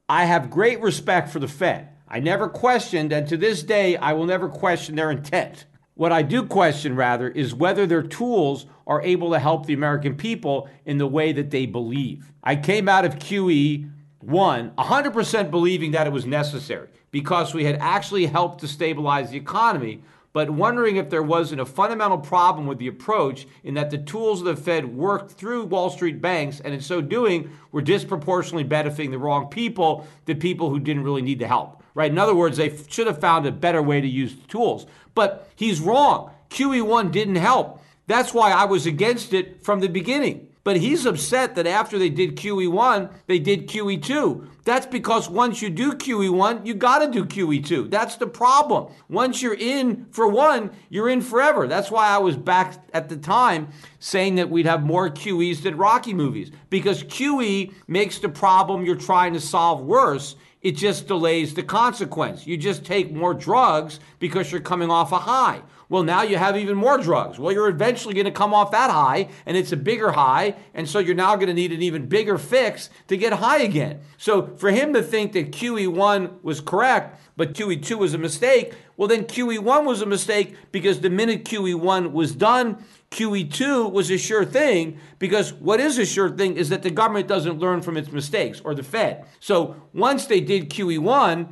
[0.09, 1.89] I have great respect for the Fed.
[2.09, 5.66] I never questioned and to this day I will never question their intent.
[5.95, 10.15] What I do question, rather, is whether their tools are able to help the American
[10.15, 12.33] people in the way that they believe.
[12.43, 13.89] I came out of QE
[14.19, 19.37] 1 100% believing that it was necessary because we had actually helped to stabilize the
[19.37, 20.01] economy,
[20.33, 24.41] but wondering if there wasn't a fundamental problem with the approach in that the tools
[24.41, 29.11] of the Fed worked through Wall Street banks and in so doing were disproportionately benefiting
[29.11, 31.81] the wrong people, the people who didn't really need the help.
[31.93, 32.11] Right?
[32.11, 34.85] In other words, they should have found a better way to use the tools.
[35.16, 36.32] But he's wrong.
[36.49, 37.82] QE1 didn't help.
[38.07, 40.49] That's why I was against it from the beginning.
[40.66, 44.47] But he's upset that after they did QE1, they did QE2.
[44.63, 47.91] That's because once you do QE1, you got to do QE2.
[47.91, 48.91] That's the problem.
[49.07, 51.68] Once you're in for one, you're in forever.
[51.68, 53.68] That's why I was back at the time
[53.99, 58.95] saying that we'd have more QEs than Rocky movies because QE makes the problem you're
[58.95, 60.36] trying to solve worse
[60.66, 62.47] it just delays the consequence.
[62.47, 65.61] You just take more drugs because you're coming off a high.
[65.89, 67.38] Well, now you have even more drugs.
[67.38, 70.89] Well, you're eventually going to come off that high, and it's a bigger high, and
[70.89, 73.99] so you're now going to need an even bigger fix to get high again.
[74.17, 79.09] So for him to think that QE1 was correct, but QE2 was a mistake, well,
[79.09, 84.45] then QE1 was a mistake because the minute QE1 was done, QE2 was a sure
[84.45, 88.11] thing because what is a sure thing is that the government doesn't learn from its
[88.11, 89.25] mistakes or the Fed.
[89.39, 91.49] So once they did QE1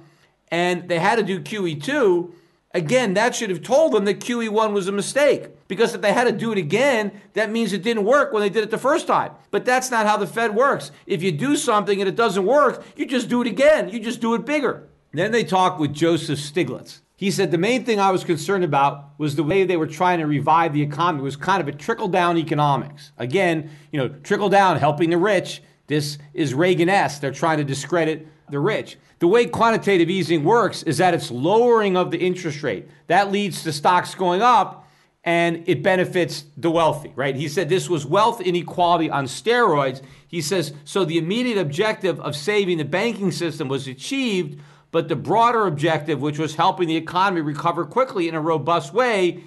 [0.50, 2.34] and they had to do QE2,
[2.74, 5.48] again, that should have told them that QE1 was a mistake.
[5.68, 8.50] Because if they had to do it again, that means it didn't work when they
[8.50, 9.32] did it the first time.
[9.52, 10.92] But that's not how the Fed works.
[11.06, 13.90] If you do something and it doesn't work, you just do it again.
[13.90, 14.88] You just do it bigger.
[15.14, 17.02] Then they talked with Joseph Stiglitz.
[17.16, 20.20] He said the main thing I was concerned about was the way they were trying
[20.20, 23.12] to revive the economy it was kind of a trickle down economics.
[23.18, 25.62] Again, you know, trickle down, helping the rich.
[25.88, 27.22] This is Reagan-esque.
[27.22, 28.98] They're trying to discredit the rich.
[29.20, 32.88] The way quantitative easing works is that it's lowering of the interest rate.
[33.08, 34.88] That leads to stocks going up
[35.26, 37.36] and it benefits the wealthy, right?
[37.36, 40.02] He said this was wealth inequality on steroids.
[40.28, 44.62] He says so the immediate objective of saving the banking system was achieved
[44.94, 49.44] but the broader objective, which was helping the economy recover quickly in a robust way,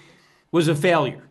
[0.51, 1.23] was a failure.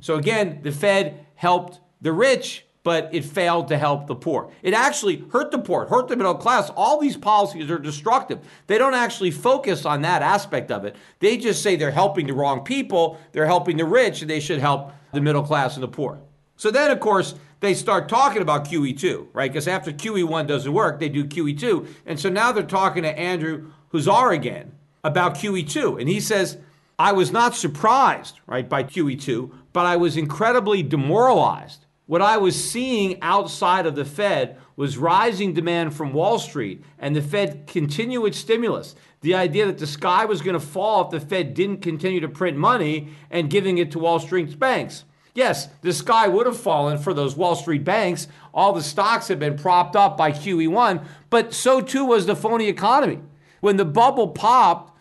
[0.00, 4.50] So again, the Fed helped the rich, but it failed to help the poor.
[4.62, 6.70] It actually hurt the poor, hurt the middle class.
[6.76, 8.40] All these policies are destructive.
[8.66, 10.96] They don't actually focus on that aspect of it.
[11.18, 14.60] They just say they're helping the wrong people, they're helping the rich, and they should
[14.60, 16.20] help the middle class and the poor.
[16.56, 19.50] So then, of course, they start talking about QE2, right?
[19.50, 21.86] Because after QE1 doesn't work, they do QE2.
[22.06, 24.72] And so now they're talking to Andrew Huszar again
[25.04, 26.00] about QE2.
[26.00, 26.58] And he says,
[26.98, 31.86] I was not surprised, right, by QE2, but I was incredibly demoralized.
[32.10, 37.14] What I was seeing outside of the Fed was rising demand from Wall Street and
[37.14, 38.96] the Fed continue its stimulus.
[39.20, 42.28] The idea that the sky was going to fall if the Fed didn't continue to
[42.28, 45.04] print money and giving it to Wall Street's banks.
[45.34, 48.26] Yes, the sky would have fallen for those Wall Street banks.
[48.52, 52.66] All the stocks had been propped up by QE1, but so too was the phony
[52.66, 53.20] economy.
[53.60, 54.98] When the bubble popped,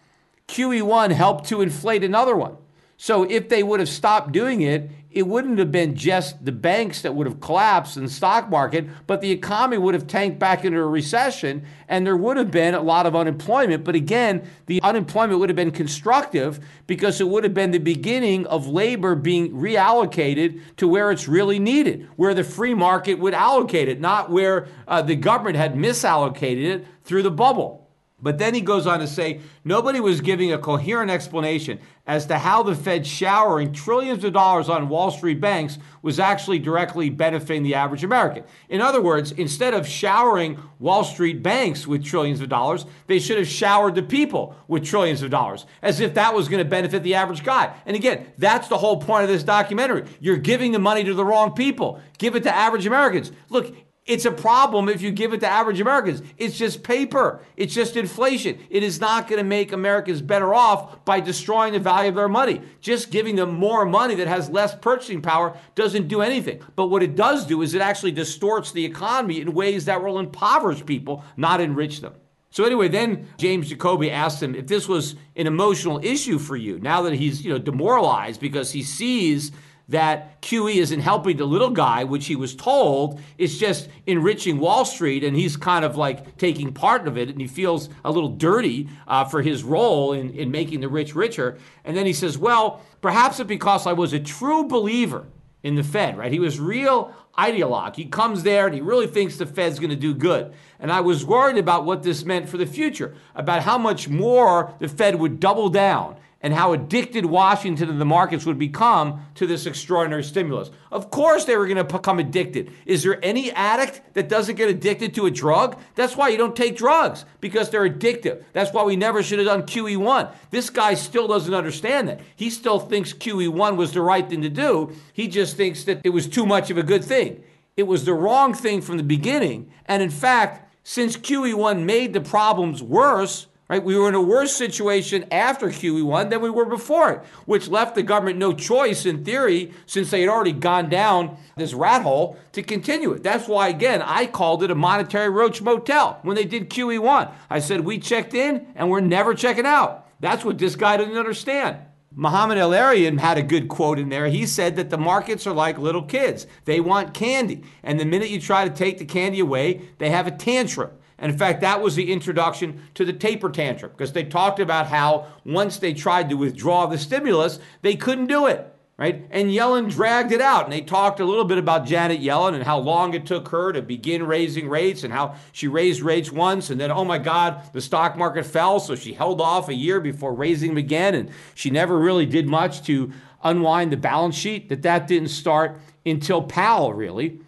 [0.47, 2.57] QE1 helped to inflate another one.
[3.01, 7.01] So if they would have stopped doing it, it wouldn't have been just the banks
[7.01, 10.63] that would have collapsed in the stock market, but the economy would have tanked back
[10.63, 13.83] into a recession and there would have been a lot of unemployment.
[13.83, 18.45] But again, the unemployment would have been constructive because it would have been the beginning
[18.47, 23.89] of labor being reallocated to where it's really needed, where the free market would allocate
[23.89, 27.88] it, not where uh, the government had misallocated it through the bubble.
[28.21, 32.39] But then he goes on to say nobody was giving a coherent explanation as to
[32.39, 37.63] how the Fed showering trillions of dollars on Wall Street banks was actually directly benefiting
[37.63, 38.43] the average American.
[38.67, 43.37] In other words, instead of showering Wall Street banks with trillions of dollars, they should
[43.37, 47.03] have showered the people with trillions of dollars, as if that was going to benefit
[47.03, 47.73] the average guy.
[47.85, 50.05] And again, that's the whole point of this documentary.
[50.19, 52.01] You're giving the money to the wrong people.
[52.17, 53.31] Give it to average Americans.
[53.49, 53.75] Look,
[54.09, 56.23] it's a problem if you give it to average Americans.
[56.37, 57.41] It's just paper.
[57.55, 58.57] It's just inflation.
[58.71, 62.27] It is not going to make Americans better off by destroying the value of their
[62.27, 62.61] money.
[62.81, 66.59] Just giving them more money that has less purchasing power doesn't do anything.
[66.75, 70.17] But what it does do is it actually distorts the economy in ways that will
[70.17, 72.15] impoverish people, not enrich them.
[72.49, 76.79] So anyway, then James Jacoby asked him if this was an emotional issue for you
[76.79, 79.51] now that he's, you know, demoralized because he sees
[79.89, 84.85] that QE isn't helping the little guy, which he was told is just enriching Wall
[84.85, 88.29] Street, and he's kind of like taking part of it, and he feels a little
[88.29, 91.57] dirty uh, for his role in, in making the rich richer.
[91.83, 95.25] And then he says, Well, perhaps it's because I was a true believer
[95.63, 96.31] in the Fed, right?
[96.31, 97.95] He was real ideologue.
[97.95, 100.53] He comes there and he really thinks the Fed's going to do good.
[100.79, 104.73] And I was worried about what this meant for the future, about how much more
[104.79, 109.45] the Fed would double down and how addicted Washington and the markets would become to
[109.45, 110.71] this extraordinary stimulus.
[110.91, 112.71] Of course, they were going to become addicted.
[112.85, 115.77] Is there any addict that doesn't get addicted to a drug?
[115.95, 118.43] That's why you don't take drugs, because they're addictive.
[118.53, 120.31] That's why we never should have done QE1.
[120.49, 122.21] This guy still doesn't understand that.
[122.35, 124.93] He still thinks QE1 was the right thing to do.
[125.11, 127.43] He just thinks that it was too much of a good thing.
[127.75, 129.71] It was the wrong thing from the beginning.
[129.85, 133.83] And in fact, since QE1 made the problems worse, Right?
[133.83, 137.93] We were in a worse situation after QE1 than we were before it, which left
[137.93, 142.35] the government no choice, in theory, since they had already gone down this rat hole,
[142.53, 143.21] to continue it.
[143.21, 147.31] That's why, again, I called it a monetary roach motel when they did QE1.
[147.47, 150.07] I said, we checked in and we're never checking out.
[150.19, 151.77] That's what this guy didn't understand.
[152.11, 154.27] Mohamed El-Erian had a good quote in there.
[154.27, 156.47] He said that the markets are like little kids.
[156.65, 157.63] They want candy.
[157.83, 160.89] And the minute you try to take the candy away, they have a tantrum.
[161.19, 164.87] And in fact, that was the introduction to the taper tantrum because they talked about
[164.87, 168.73] how once they tried to withdraw the stimulus, they couldn't do it.
[168.97, 169.25] Right?
[169.31, 170.65] And Yellen dragged it out.
[170.65, 173.71] And they talked a little bit about Janet Yellen and how long it took her
[173.71, 176.69] to begin raising rates and how she raised rates once.
[176.69, 178.77] And then, oh my God, the stock market fell.
[178.81, 181.15] So she held off a year before raising them again.
[181.15, 184.67] And she never really did much to unwind the balance sheet.
[184.67, 187.39] That that didn't start until Powell, really.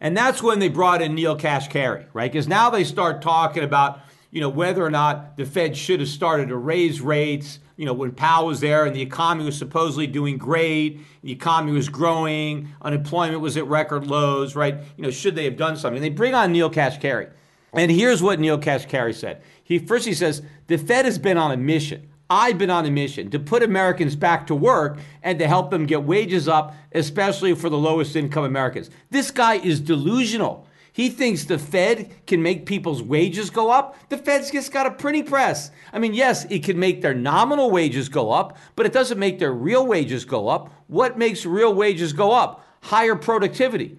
[0.00, 2.32] And that's when they brought in Neel Kashkari, right?
[2.32, 6.08] Because now they start talking about, you know, whether or not the Fed should have
[6.08, 10.06] started to raise rates, you know, when Powell was there and the economy was supposedly
[10.06, 14.76] doing great, the economy was growing, unemployment was at record lows, right?
[14.96, 15.96] You know, should they have done something?
[15.96, 17.30] And they bring on Neel Kashkari.
[17.72, 19.42] And here's what Neel Kashkari said.
[19.62, 22.09] He first he says, the Fed has been on a mission.
[22.32, 25.84] I've been on a mission to put Americans back to work and to help them
[25.84, 28.88] get wages up, especially for the lowest income Americans.
[29.10, 30.68] This guy is delusional.
[30.92, 33.96] He thinks the Fed can make people's wages go up.
[34.10, 35.72] The Fed's just got a printing press.
[35.92, 39.40] I mean, yes, it can make their nominal wages go up, but it doesn't make
[39.40, 40.72] their real wages go up.
[40.86, 42.64] What makes real wages go up?
[42.82, 43.98] Higher productivity.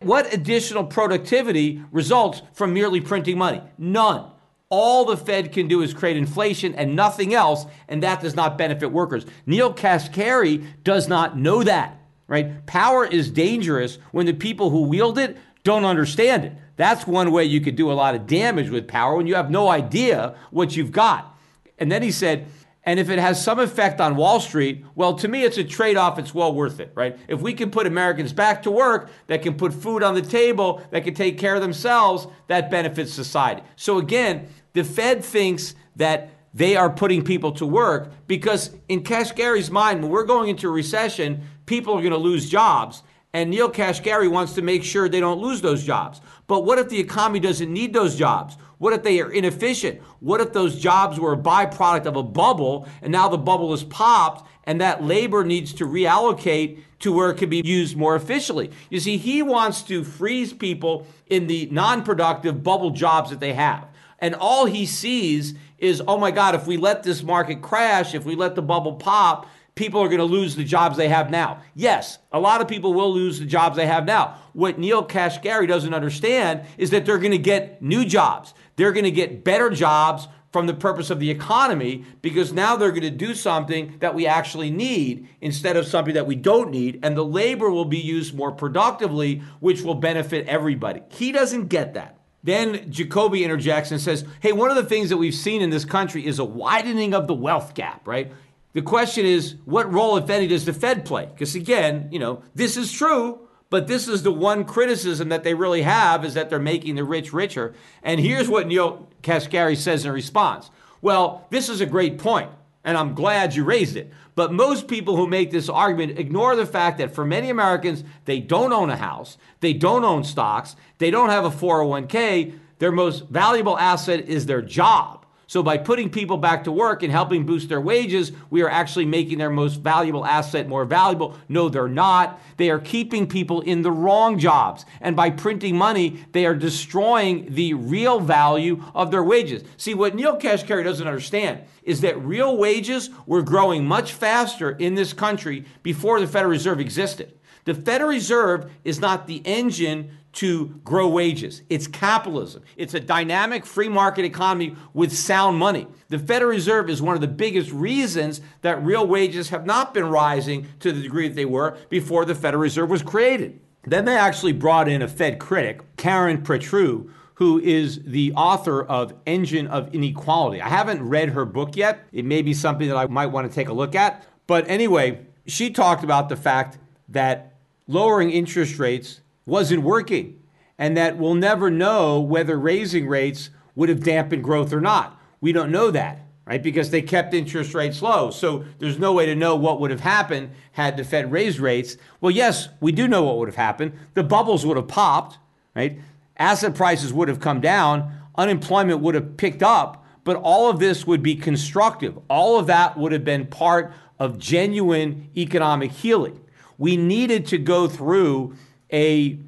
[0.00, 3.62] What additional productivity results from merely printing money?
[3.78, 4.30] None.
[4.68, 8.58] All the Fed can do is create inflation and nothing else, and that does not
[8.58, 9.24] benefit workers.
[9.46, 12.66] Neel Kashkari does not know that, right?
[12.66, 16.52] Power is dangerous when the people who wield it don't understand it.
[16.76, 19.50] That's one way you could do a lot of damage with power when you have
[19.50, 21.38] no idea what you've got.
[21.78, 22.46] And then he said,
[22.86, 25.96] and if it has some effect on Wall Street, well, to me, it's a trade
[25.96, 26.18] off.
[26.18, 27.18] It's well worth it, right?
[27.28, 30.82] If we can put Americans back to work that can put food on the table,
[30.90, 33.62] that can take care of themselves, that benefits society.
[33.76, 39.70] So again, the Fed thinks that they are putting people to work because, in Kashkari's
[39.70, 43.02] mind, when we're going into a recession, people are going to lose jobs.
[43.32, 46.20] And Neel Kashkari wants to make sure they don't lose those jobs.
[46.46, 48.56] But what if the economy doesn't need those jobs?
[48.78, 50.00] What if they are inefficient?
[50.20, 53.84] What if those jobs were a byproduct of a bubble and now the bubble is
[53.84, 58.70] popped and that labor needs to reallocate to where it can be used more efficiently?
[58.90, 63.52] You see, he wants to freeze people in the non productive bubble jobs that they
[63.52, 63.86] have.
[64.18, 68.24] And all he sees is, oh my God, if we let this market crash, if
[68.24, 71.60] we let the bubble pop, people are going to lose the jobs they have now.
[71.74, 74.38] Yes, a lot of people will lose the jobs they have now.
[74.52, 78.54] What Neel Kashkari doesn't understand is that they're going to get new jobs.
[78.76, 82.90] They're going to get better jobs from the purpose of the economy because now they're
[82.90, 87.00] going to do something that we actually need instead of something that we don't need.
[87.02, 91.02] And the labor will be used more productively, which will benefit everybody.
[91.08, 92.20] He doesn't get that.
[92.44, 95.84] Then Jacoby interjects and says, Hey, one of the things that we've seen in this
[95.84, 98.30] country is a widening of the wealth gap, right?
[98.74, 101.26] The question is, what role, if any, does the Fed play?
[101.26, 105.52] Because again, you know, this is true, but this is the one criticism that they
[105.52, 107.74] really have is that they're making the rich richer.
[108.04, 110.70] And here's what Neel Kashkari says in response.
[111.02, 112.24] Well, this is a great.
[112.24, 114.12] And I'm glad you raised it.
[114.36, 118.38] But most people who make this argument ignore the fact that for many Americans, they
[118.38, 122.56] don't own a house, they don't own stocks, they don't have a 401k.
[122.78, 125.23] Their most valuable asset is their job.
[125.46, 129.04] So by putting people back to work and helping boost their wages, we are actually
[129.04, 131.36] making their most valuable asset more valuable.
[131.48, 132.40] No, they're not.
[132.56, 134.86] They are keeping people in the wrong jobs.
[135.00, 139.64] And by printing money, they are destroying the real value of their wages.
[139.76, 144.94] See, what Neel Kashkari doesn't understand is that real wages were growing much faster in
[144.94, 147.38] this country before the Federal Reserve existed.
[147.64, 151.62] The Federal Reserve is not the engine to grow wages.
[151.68, 152.62] It's capitalism.
[152.76, 155.86] It's a dynamic free market economy with sound money.
[156.08, 160.06] The Federal Reserve is one of the biggest reasons that real wages have not been
[160.06, 163.60] rising to the degree that they were before the Federal Reserve was created.
[163.86, 169.12] Then they actually brought in a Fed critic, Karen Petrou, who is the author of
[169.26, 170.60] Engine of Inequality.
[170.60, 172.06] I haven't read her book yet.
[172.12, 174.24] It may be something that I might want to take a look at.
[174.46, 176.78] But anyway, she talked about the fact
[177.08, 177.56] that
[177.86, 180.40] lowering interest rates wasn't working
[180.78, 185.20] and that we'll never know whether raising rates would have dampened growth or not.
[185.40, 186.62] We don't know that, right?
[186.62, 188.30] Because they kept interest rates low.
[188.30, 191.96] So there's no way to know what would have happened had the Fed raised rates.
[192.20, 193.92] Well, yes, we do know what would have happened.
[194.14, 195.38] The bubbles would have popped,
[195.76, 195.98] right?
[196.36, 201.06] Asset prices would have come down, unemployment would have picked up, but all of this
[201.06, 202.18] would be constructive.
[202.28, 206.40] All of that would have been part of genuine economic healing.
[206.78, 208.56] We needed to go through
[208.94, 209.38] a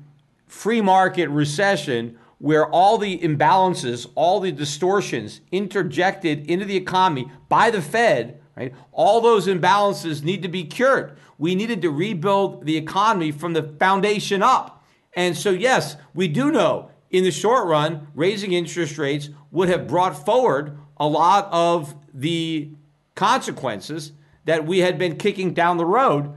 [0.49, 7.71] free market recession where all the imbalances, all the distortions interjected into the economy by
[7.71, 8.75] the Fed, right?
[8.93, 11.17] All those imbalances need to be cured.
[11.39, 14.85] We needed to rebuild the economy from the foundation up.
[15.15, 19.87] And so, yes, we do know in the short run, raising interest rates would have
[19.87, 22.71] brought forward a lot of the
[23.15, 24.13] consequences
[24.45, 26.35] that we had been kicking down the road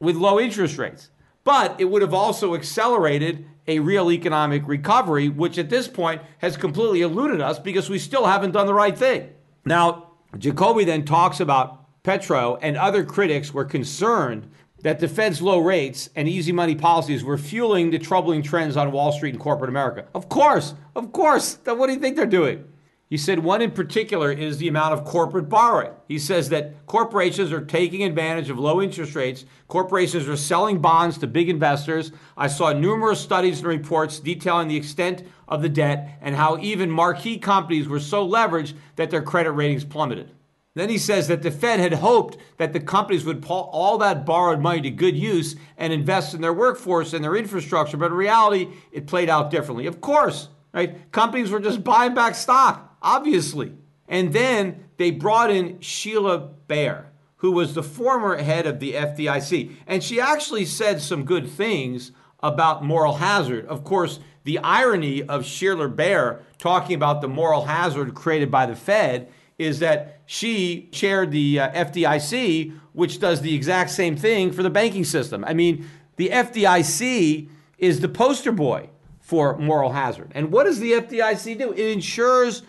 [0.00, 1.10] with low interest rates.
[1.44, 6.56] But it would have also accelerated a real economic recovery, which at this point has
[6.56, 9.30] completely eluded us because we still haven't done the right thing.
[9.64, 14.50] Now, Jacoby then talks about Petrou and other critics were concerned
[14.82, 18.90] that the Fed's low rates and easy money policies were fueling the troubling trends on
[18.90, 20.06] Wall Street and corporate America.
[20.14, 21.58] Of course, of course.
[21.64, 22.64] What do you think they're doing?
[23.12, 25.92] He said one in particular is the amount of corporate borrowing.
[26.08, 29.44] He says that corporations are taking advantage of low interest rates.
[29.68, 32.10] Corporations are selling bonds to big investors.
[32.38, 36.90] I saw numerous studies and reports detailing the extent of the debt and how even
[36.90, 40.30] marquee companies were so leveraged that their credit ratings plummeted.
[40.74, 44.24] Then he says that the Fed had hoped that the companies would put all that
[44.24, 48.14] borrowed money to good use and invest in their workforce and their infrastructure, but in
[48.14, 49.86] reality, it played out differently.
[49.86, 51.12] Of course, right?
[51.12, 53.74] Companies were just buying back stock obviously.
[54.08, 59.72] And then they brought in Sheila Bair, who was the former head of the FDIC.
[59.86, 63.66] And she actually said some good things about moral hazard.
[63.66, 68.76] Of course, the irony of Sheila Bair talking about the moral hazard created by the
[68.76, 69.28] Fed
[69.58, 74.70] is that she chaired the uh, FDIC, which does the exact same thing for the
[74.70, 75.44] banking system.
[75.44, 77.48] I mean, the FDIC
[77.78, 78.88] is the poster boy
[79.20, 80.32] for moral hazard.
[80.34, 81.72] And what does the FDIC do?
[81.72, 82.62] It ensures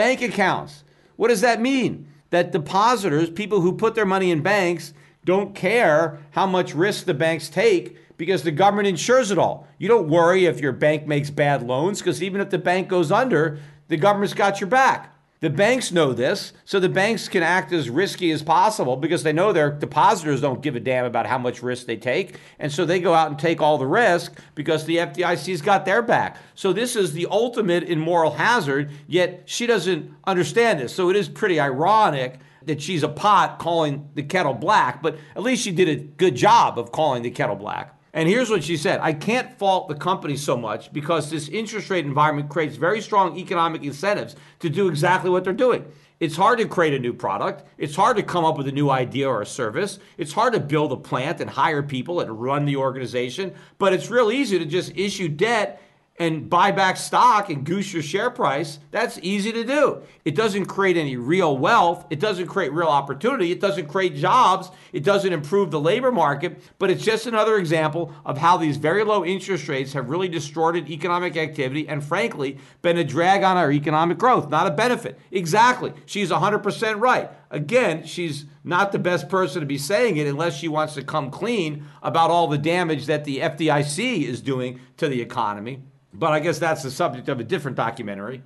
[0.00, 0.82] bank accounts.
[1.16, 2.08] What does that mean?
[2.30, 4.94] That depositors, people who put their money in banks,
[5.26, 9.68] don't care how much risk the banks take because the government insures it all.
[9.76, 13.12] You don't worry if your bank makes bad loans because even if the bank goes
[13.12, 15.14] under, the government's got your back.
[15.40, 19.32] The banks know this, so the banks can act as risky as possible because they
[19.32, 22.36] know their depositors don't give a damn about how much risk they take.
[22.58, 26.02] And so they go out and take all the risk because the FDIC's got their
[26.02, 26.36] back.
[26.54, 30.94] So this is the ultimate in moral hazard, yet she doesn't understand this.
[30.94, 35.42] So it is pretty ironic that she's a pot calling the kettle black, but at
[35.42, 37.98] least she did a good job of calling the kettle black.
[38.12, 41.90] And here's what she said I can't fault the company so much because this interest
[41.90, 45.84] rate environment creates very strong economic incentives to do exactly what they're doing.
[46.18, 47.64] It's hard to create a new product.
[47.78, 49.98] It's hard to come up with a new idea or a service.
[50.18, 53.54] It's hard to build a plant and hire people and run the organization.
[53.78, 55.80] But it's real easy to just issue debt
[56.20, 60.02] and buy back stock and goose your share price, that's easy to do.
[60.26, 62.06] It doesn't create any real wealth.
[62.10, 63.50] It doesn't create real opportunity.
[63.50, 64.70] It doesn't create jobs.
[64.92, 66.62] It doesn't improve the labor market.
[66.78, 70.90] But it's just another example of how these very low interest rates have really distorted
[70.90, 75.18] economic activity and, frankly, been a drag on our economic growth, not a benefit.
[75.30, 75.94] Exactly.
[76.04, 77.30] She's 100% right.
[77.50, 81.30] Again, she's not the best person to be saying it unless she wants to come
[81.30, 85.82] clean about all the damage that the FDIC is doing to the economy.
[86.12, 88.42] But I guess that's the subject of a different documentary.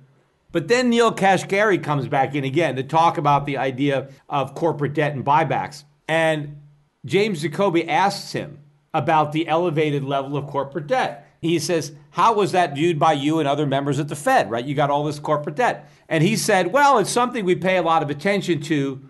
[0.51, 4.93] But then Neel Kashkari comes back in again to talk about the idea of corporate
[4.93, 5.83] debt and buybacks.
[6.07, 6.61] And
[7.05, 8.59] James Jacoby asks him
[8.93, 11.24] about the elevated level of corporate debt.
[11.45, 14.65] He says, How was that viewed by you and other members at the Fed, right?
[14.65, 15.89] You got all this corporate debt.
[16.09, 19.01] And he said, Well, it's something we pay a lot of attention to.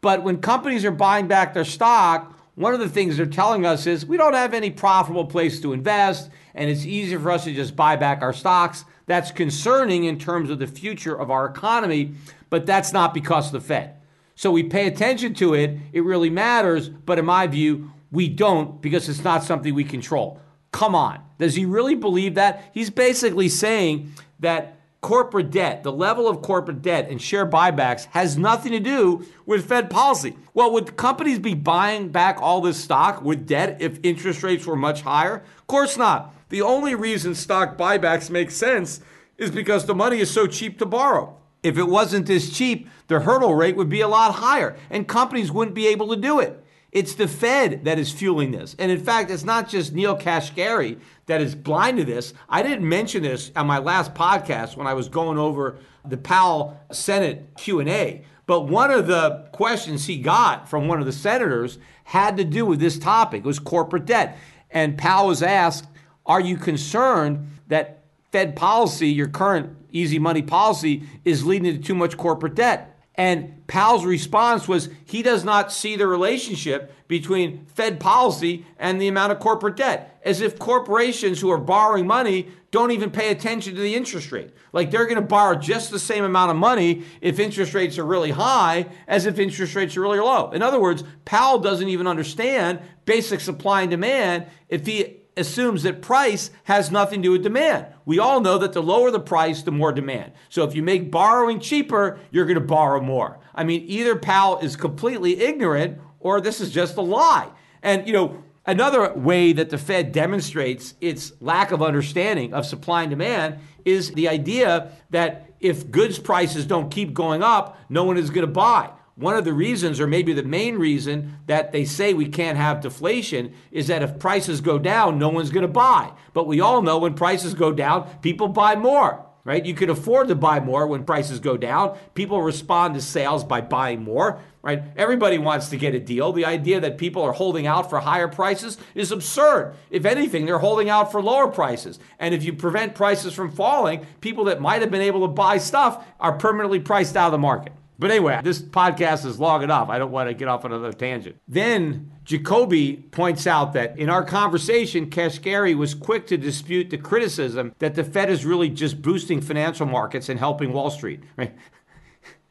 [0.00, 3.86] But when companies are buying back their stock, one of the things they're telling us
[3.86, 7.54] is we don't have any profitable place to invest, and it's easier for us to
[7.54, 8.84] just buy back our stocks.
[9.06, 12.14] That's concerning in terms of the future of our economy,
[12.50, 13.96] but that's not because of the Fed.
[14.36, 18.80] So we pay attention to it, it really matters, but in my view, we don't
[18.80, 20.40] because it's not something we control.
[20.74, 21.20] Come on.
[21.38, 22.64] Does he really believe that?
[22.74, 28.36] He's basically saying that corporate debt, the level of corporate debt and share buybacks has
[28.36, 30.36] nothing to do with Fed policy.
[30.52, 34.74] Well, would companies be buying back all this stock with debt if interest rates were
[34.74, 35.44] much higher?
[35.58, 36.34] Of course not.
[36.48, 39.00] The only reason stock buybacks make sense
[39.38, 41.36] is because the money is so cheap to borrow.
[41.62, 45.52] If it wasn't this cheap, the hurdle rate would be a lot higher and companies
[45.52, 46.63] wouldn't be able to do it.
[46.94, 48.76] It's the Fed that is fueling this.
[48.78, 52.32] And in fact, it's not just Neel Kashkari that is blind to this.
[52.48, 56.80] I didn't mention this on my last podcast when I was going over the Powell
[56.92, 62.36] Senate Q&A, but one of the questions he got from one of the senators had
[62.36, 63.40] to do with this topic.
[63.40, 64.38] It was corporate debt.
[64.70, 65.86] And Powell was asked,
[66.26, 71.94] "Are you concerned that Fed policy, your current easy money policy is leading to too
[71.94, 78.00] much corporate debt?" And Powell's response was he does not see the relationship between Fed
[78.00, 82.90] policy and the amount of corporate debt, as if corporations who are borrowing money don't
[82.90, 84.50] even pay attention to the interest rate.
[84.72, 88.04] Like they're going to borrow just the same amount of money if interest rates are
[88.04, 90.50] really high as if interest rates are really low.
[90.50, 96.02] In other words, Powell doesn't even understand basic supply and demand if he assumes that
[96.02, 97.86] price has nothing to do with demand.
[98.04, 100.32] We all know that the lower the price, the more demand.
[100.48, 103.38] So if you make borrowing cheaper, you're going to borrow more.
[103.54, 107.50] I mean, either Powell is completely ignorant or this is just a lie.
[107.82, 113.02] And, you know, another way that the Fed demonstrates its lack of understanding of supply
[113.02, 118.16] and demand is the idea that if goods prices don't keep going up, no one
[118.16, 118.90] is going to buy.
[119.16, 122.80] One of the reasons, or maybe the main reason, that they say we can't have
[122.80, 126.10] deflation is that if prices go down, no one's going to buy.
[126.32, 129.64] But we all know when prices go down, people buy more, right?
[129.64, 131.96] You can afford to buy more when prices go down.
[132.14, 134.82] People respond to sales by buying more, right?
[134.96, 136.32] Everybody wants to get a deal.
[136.32, 139.76] The idea that people are holding out for higher prices is absurd.
[139.90, 142.00] If anything, they're holding out for lower prices.
[142.18, 145.58] And if you prevent prices from falling, people that might have been able to buy
[145.58, 147.72] stuff are permanently priced out of the market.
[147.98, 149.88] But anyway, this podcast is long enough.
[149.88, 151.36] I don't want to get off another tangent.
[151.46, 157.74] Then Jacoby points out that in our conversation, Kashkari was quick to dispute the criticism
[157.78, 161.20] that the Fed is really just boosting financial markets and helping Wall Street.
[161.36, 161.54] Right?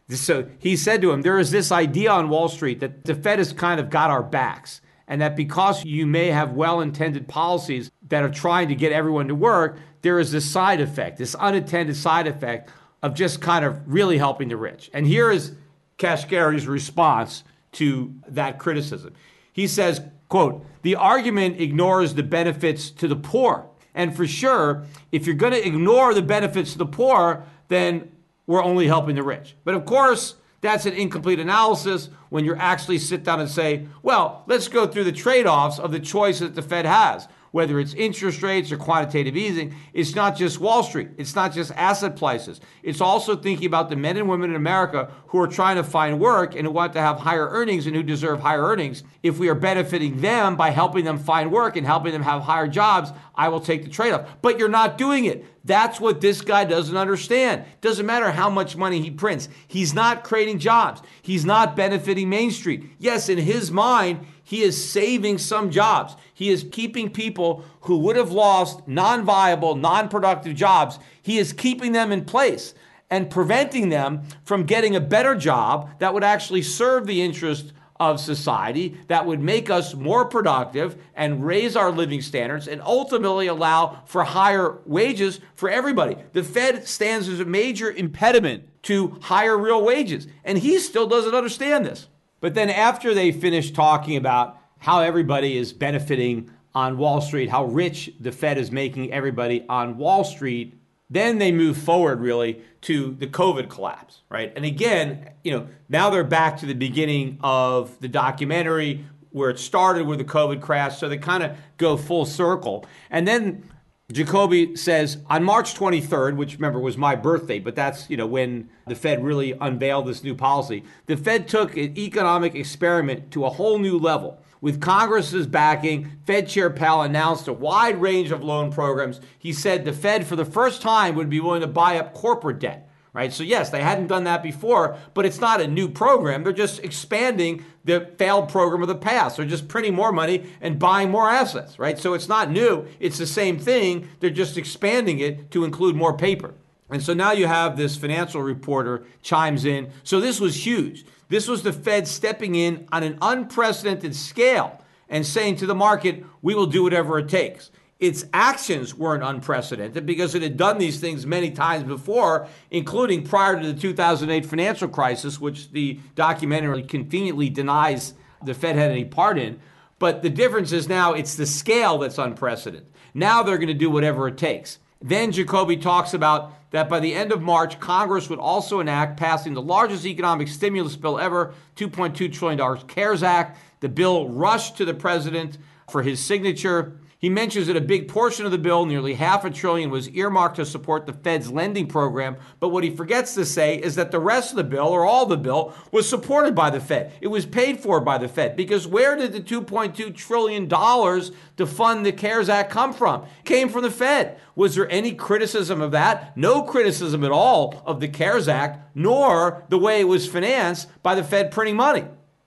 [0.09, 3.39] So he said to him, There is this idea on Wall Street that the Fed
[3.39, 7.89] has kind of got our backs, and that because you may have well intended policies
[8.09, 11.95] that are trying to get everyone to work, there is this side effect, this unintended
[11.95, 12.69] side effect
[13.03, 14.89] of just kind of really helping the rich.
[14.93, 15.51] And here is
[15.97, 17.43] Kashkari's response
[17.73, 19.13] to that criticism.
[19.51, 23.67] He says, quote, the argument ignores the benefits to the poor.
[23.93, 28.11] And for sure, if you're going to ignore the benefits to the poor, then
[28.47, 29.55] we're only helping the rich.
[29.63, 34.43] But of course, that's an incomplete analysis when you actually sit down and say, well,
[34.47, 37.93] let's go through the trade offs of the choices that the Fed has whether it's
[37.93, 41.09] interest rates or quantitative easing, it's not just Wall Street.
[41.17, 42.59] It's not just asset prices.
[42.81, 46.19] It's also thinking about the men and women in America who are trying to find
[46.19, 49.03] work and who want to have higher earnings and who deserve higher earnings.
[49.21, 52.67] If we are benefiting them by helping them find work and helping them have higher
[52.67, 54.27] jobs, I will take the trade off.
[54.41, 55.45] But you're not doing it.
[55.63, 57.65] That's what this guy doesn't understand.
[57.81, 59.47] Doesn't matter how much money he prints.
[59.67, 61.03] He's not creating jobs.
[61.21, 62.83] He's not benefiting Main Street.
[62.97, 66.15] Yes, in his mind, he is saving some jobs.
[66.33, 71.53] He is keeping people who would have lost non viable, non productive jobs, he is
[71.53, 72.73] keeping them in place
[73.09, 78.19] and preventing them from getting a better job that would actually serve the interest of
[78.19, 84.01] society, that would make us more productive and raise our living standards and ultimately allow
[84.05, 86.17] for higher wages for everybody.
[86.33, 91.35] The Fed stands as a major impediment to higher real wages, and he still doesn't
[91.35, 92.07] understand this.
[92.43, 97.63] But then after they finish talking about how everybody is benefiting on Wall Street, how
[97.63, 100.77] rich the Fed is making everybody on Wall Street,
[101.09, 104.51] then they move forward really to the COVID collapse, right?
[104.57, 109.57] And again, you know, now they're back to the beginning of the documentary where it
[109.57, 110.99] started with the COVID crash.
[110.99, 112.85] So they kind of go full circle.
[113.09, 113.63] And then
[114.11, 118.69] Jacoby says on March 23rd, which remember was my birthday, but that's you know when
[118.85, 120.83] the Fed really unveiled this new policy.
[121.05, 124.41] The Fed took an economic experiment to a whole new level.
[124.59, 129.21] With Congress's backing, Fed Chair Powell announced a wide range of loan programs.
[129.39, 132.59] He said the Fed, for the first time, would be willing to buy up corporate
[132.59, 133.31] debt right?
[133.31, 136.43] So, yes, they hadn't done that before, but it's not a new program.
[136.43, 139.37] They're just expanding the failed program of the past.
[139.37, 141.97] They're just printing more money and buying more assets, right?
[141.97, 142.87] So, it's not new.
[142.99, 144.09] It's the same thing.
[144.19, 146.53] They're just expanding it to include more paper.
[146.89, 149.91] And so now you have this financial reporter chimes in.
[150.03, 151.05] So, this was huge.
[151.29, 156.23] This was the Fed stepping in on an unprecedented scale and saying to the market,
[156.41, 157.71] we will do whatever it takes.
[158.03, 163.57] Its actions weren't unprecedented because it had done these things many times before, including prior
[163.57, 169.39] to the 2008 financial crisis, which the documentary conveniently denies the Fed had any part
[169.39, 169.57] in.
[169.99, 172.91] But the difference is now it's the scale that's unprecedented.
[173.13, 174.79] Now they're going to do whatever it takes.
[175.01, 179.53] Then Jacoby talks about that by the end of March, Congress would also enact passing
[179.53, 183.57] the largest economic stimulus bill ever, $2.2 trillion CARES Act.
[183.79, 185.57] The bill rushed to the president
[185.89, 186.99] for his signature.
[187.23, 190.57] He mentions that a big portion of the bill, nearly half a trillion, was earmarked
[190.57, 192.35] to support the Fed's lending program.
[192.59, 195.25] But what he forgets to say is that the rest of the bill, or all
[195.25, 197.13] the bill, was supported by the Fed.
[197.21, 198.57] It was paid for by the Fed.
[198.57, 203.23] Because where did the $2.2 trillion to fund the CARES Act come from?
[203.23, 204.37] It came from the Fed.
[204.57, 206.35] Was there any criticism of that?
[206.35, 211.15] No criticism at all of the CARES Act, nor the way it was financed by
[211.15, 212.03] the Fed printing money.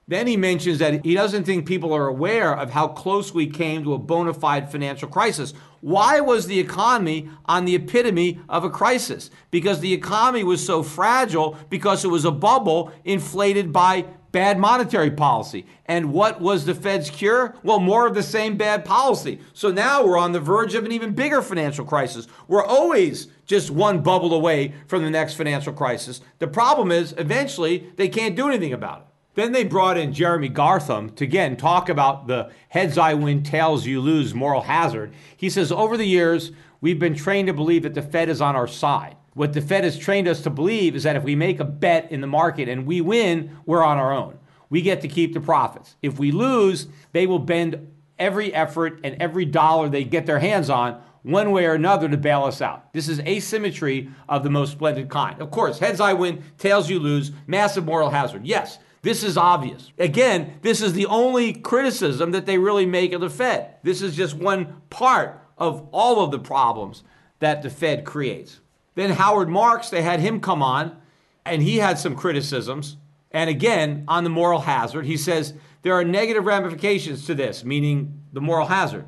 [0.09, 3.83] Then he mentions that he doesn't think people are aware of how close we came
[3.83, 5.53] to a bona fide financial crisis.
[5.81, 9.29] Why was the economy on the epitome of a crisis?
[9.51, 15.11] Because the economy was so fragile because it was a bubble inflated by bad monetary
[15.11, 15.65] policy.
[15.87, 17.55] And what was the Fed's cure?
[17.63, 19.39] Well, more of the same bad policy.
[19.53, 22.27] So now we're on the verge of an even bigger financial crisis.
[22.47, 26.21] We're always just one bubble away from the next financial crisis.
[26.39, 29.03] The problem is, eventually, they can't do anything about it.
[29.37, 33.85] Then they brought in Jeremy Grantham to again talk about the heads I win, tails
[33.85, 35.13] you lose moral hazard.
[35.37, 38.55] He says, over the years, we've been trained to believe that the Fed is on
[38.55, 39.15] our side.
[39.35, 42.11] What the Fed has trained us to believe is that if we make a bet
[42.11, 44.39] in the market and we win, we're on our own.
[44.71, 45.97] We get to keep the profits.
[46.01, 50.71] If we lose, they will bend every effort and every dollar they get their hands
[50.71, 52.91] on one way or another to bail us out.
[52.91, 55.39] This is asymmetry of the most splendid kind.
[55.39, 58.43] Of course, heads I win, tails you lose, massive moral hazard.
[58.43, 59.91] Yes, this is obvious.
[59.97, 63.75] Again, this is the only criticism that they really make of the Fed.
[63.83, 67.03] This is just one part of all of the problems
[67.39, 68.59] that the Fed creates.
[68.95, 70.97] Then Howard Marks, they had him come on,
[71.45, 72.97] and he had some criticisms.
[73.31, 78.23] And again, on the moral hazard, he says there are negative ramifications to this, meaning
[78.33, 79.05] the moral hazard,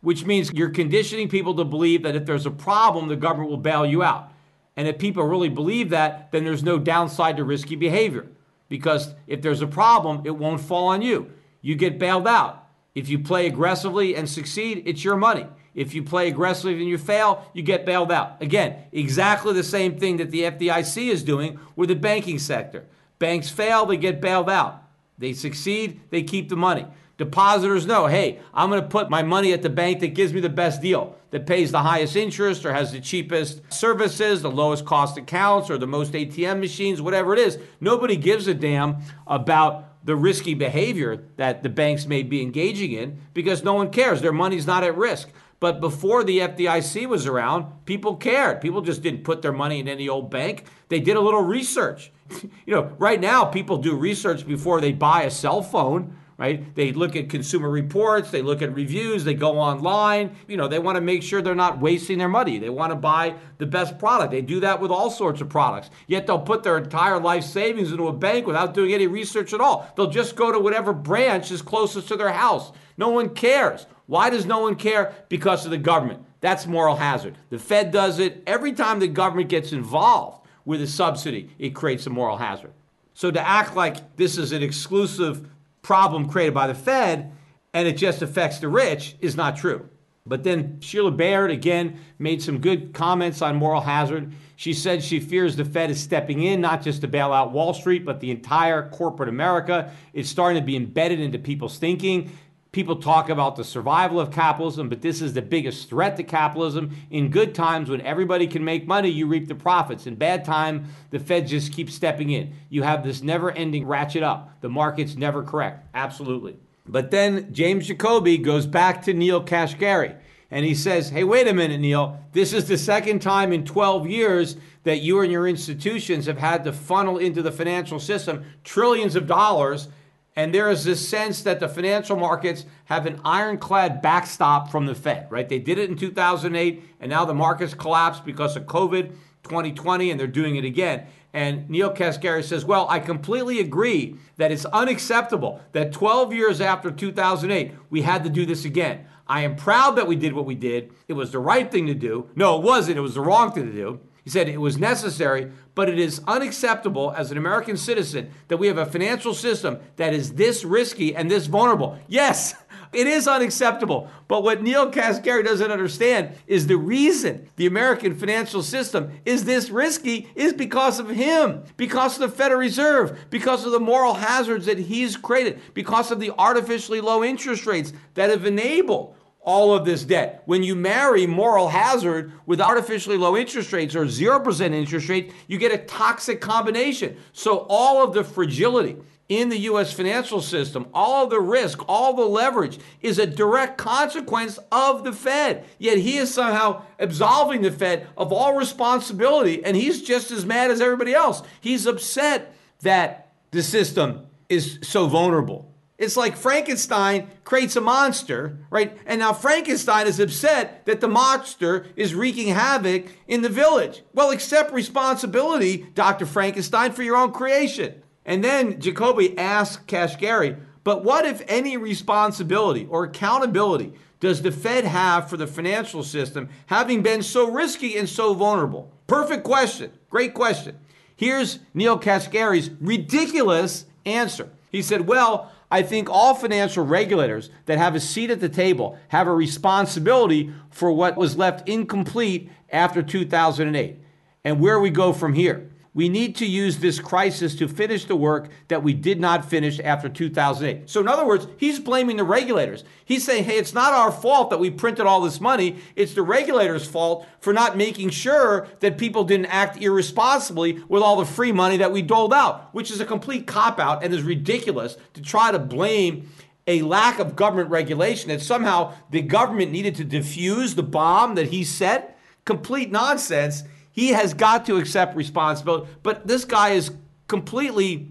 [0.00, 3.56] which means you're conditioning people to believe that if there's a problem, the government will
[3.56, 4.32] bail you out.
[4.76, 8.28] And if people really believe that, then there's no downside to risky behavior
[8.72, 11.30] because if there's a problem, it won't fall on you.
[11.60, 12.70] You get bailed out.
[12.94, 15.44] If you play aggressively and succeed, it's your money.
[15.74, 18.40] If you play aggressively and you fail, you get bailed out.
[18.40, 22.86] Again, exactly the same thing that the FDIC is doing with the banking sector.
[23.18, 24.82] Banks fail, they get bailed out.
[25.18, 26.86] They succeed, they keep the money.
[27.22, 30.40] Depositors know, hey, I'm going to put my money at the bank that gives me
[30.40, 34.84] the best deal, that pays the highest interest or has the cheapest services, the lowest
[34.84, 37.60] cost accounts, or the most ATM machines, whatever it is.
[37.80, 38.96] Nobody gives a damn
[39.28, 44.20] about the risky behavior that the banks may be engaging in because no one cares.
[44.20, 45.28] Their money's not at risk.
[45.60, 48.60] But before the FDIC was around, people cared.
[48.60, 50.64] People just didn't put their money in any old bank.
[50.88, 52.10] They did a little research.
[52.66, 56.74] you know, right now people do research before they buy a cell phone right?
[56.74, 60.36] They look at consumer reports, they look at reviews, they go online.
[60.48, 62.58] You know, they want to make sure they're not wasting their money.
[62.58, 64.30] They want to buy the best product.
[64.30, 65.90] They do that with all sorts of products.
[66.06, 69.60] Yet they'll put their entire life savings into a bank without doing any research at
[69.60, 69.90] all.
[69.96, 72.72] They'll just go to whatever branch is closest to their house.
[72.96, 73.86] No one cares.
[74.06, 75.14] Why does no one care?
[75.28, 76.24] Because of the government.
[76.40, 77.38] That's moral hazard.
[77.50, 82.06] The Fed does it every time the government gets involved with a subsidy, it creates
[82.06, 82.72] a moral hazard.
[83.14, 85.48] So to act like this is an exclusive
[85.82, 87.32] problem created by the Fed
[87.74, 89.88] and it just affects the rich is not true.
[90.24, 94.32] But then Sheila Bair again made some good comments on moral hazard.
[94.54, 97.74] She said she fears the Fed is stepping in not just to bail out Wall
[97.74, 99.90] Street, but the entire corporate America.
[100.12, 102.30] It's starting to be embedded into people's thinking.
[102.72, 106.96] People talk about the survival of capitalism, but this is the biggest threat to capitalism.
[107.10, 110.06] In good times, when everybody can make money, you reap the profits.
[110.06, 112.54] In bad time, the Fed just keeps stepping in.
[112.70, 114.58] You have this never-ending ratchet up.
[114.62, 115.86] The market's never correct.
[115.92, 116.56] Absolutely.
[116.86, 120.16] But then James Jacoby goes back to Neel Kashkari.
[120.50, 122.20] And he says, hey, wait a minute, Neel.
[122.32, 126.64] This is the second time in 12 years that you and your institutions have had
[126.64, 129.88] to funnel into the financial system trillions of dollars.
[130.34, 134.94] And there is this sense that the financial markets have an ironclad backstop from the
[134.94, 135.48] Fed, right?
[135.48, 140.18] They did it in 2008, and now the markets collapsed because of COVID 2020, and
[140.18, 141.06] they're doing it again.
[141.34, 146.90] And Neel Kashkari says, Well, I completely agree that it's unacceptable that 12 years after
[146.90, 149.06] 2008, we had to do this again.
[149.26, 150.92] I am proud that we did what we did.
[151.08, 152.28] It was the right thing to do.
[152.34, 152.98] No, it wasn't.
[152.98, 154.00] It was the wrong thing to do.
[154.24, 158.68] He said it was necessary, but it is unacceptable as an American citizen that we
[158.68, 161.98] have a financial system that is this risky and this vulnerable.
[162.06, 162.54] Yes,
[162.92, 164.08] it is unacceptable.
[164.28, 169.70] But what Neel Kashkari doesn't understand is the reason the American financial system is this
[169.70, 174.66] risky is because of him, because of the Federal Reserve, because of the moral hazards
[174.66, 179.84] that he's created, because of the artificially low interest rates that have enabled all of
[179.84, 180.42] this debt.
[180.46, 185.58] When you marry moral hazard with artificially low interest rates or 0% interest rate, you
[185.58, 187.16] get a toxic combination.
[187.32, 188.96] So all of the fragility
[189.28, 193.78] in the US financial system, all of the risk, all the leverage is a direct
[193.78, 195.64] consequence of the Fed.
[195.78, 200.70] Yet he is somehow absolving the Fed of all responsibility and he's just as mad
[200.70, 201.42] as everybody else.
[201.60, 205.71] He's upset that the system is so vulnerable.
[206.02, 208.98] It's like Frankenstein creates a monster, right?
[209.06, 214.02] And now Frankenstein is upset that the monster is wreaking havoc in the village.
[214.12, 216.26] Well, accept responsibility, Dr.
[216.26, 218.02] Frankenstein, for your own creation.
[218.26, 224.84] And then Jacoby asks Kashkari, but what, if any, responsibility or accountability does the Fed
[224.84, 228.92] have for the financial system having been so risky and so vulnerable?
[229.06, 229.92] Perfect question.
[230.10, 230.76] Great question.
[231.14, 234.50] Here's Neel Kashkari's ridiculous answer.
[234.72, 238.98] He said, Well, I think all financial regulators that have a seat at the table
[239.08, 243.98] have a responsibility for what was left incomplete after 2008
[244.44, 245.70] and where we go from here.
[245.94, 249.78] We need to use this crisis to finish the work that we did not finish
[249.78, 250.88] after 2008.
[250.88, 252.82] So, in other words, he's blaming the regulators.
[253.04, 255.76] He's saying, hey, it's not our fault that we printed all this money.
[255.94, 261.16] It's the regulators' fault for not making sure that people didn't act irresponsibly with all
[261.16, 264.22] the free money that we doled out, which is a complete cop out and is
[264.22, 266.30] ridiculous to try to blame
[266.66, 271.48] a lack of government regulation that somehow the government needed to defuse the bomb that
[271.48, 272.18] he set.
[272.44, 273.64] Complete nonsense.
[273.92, 275.90] He has got to accept responsibility.
[276.02, 276.90] But this guy is
[277.28, 278.08] completely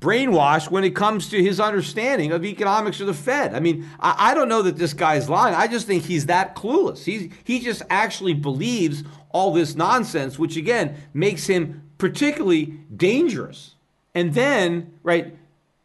[0.00, 3.54] brainwashed when it comes to his understanding of economics or the Fed.
[3.54, 5.54] I mean, I, I, don't know that this guy's lying.
[5.54, 7.04] I just think he's that clueless.
[7.04, 13.76] He's, he just actually believes all this nonsense, which again makes him particularly dangerous.
[14.14, 15.34] And then, right,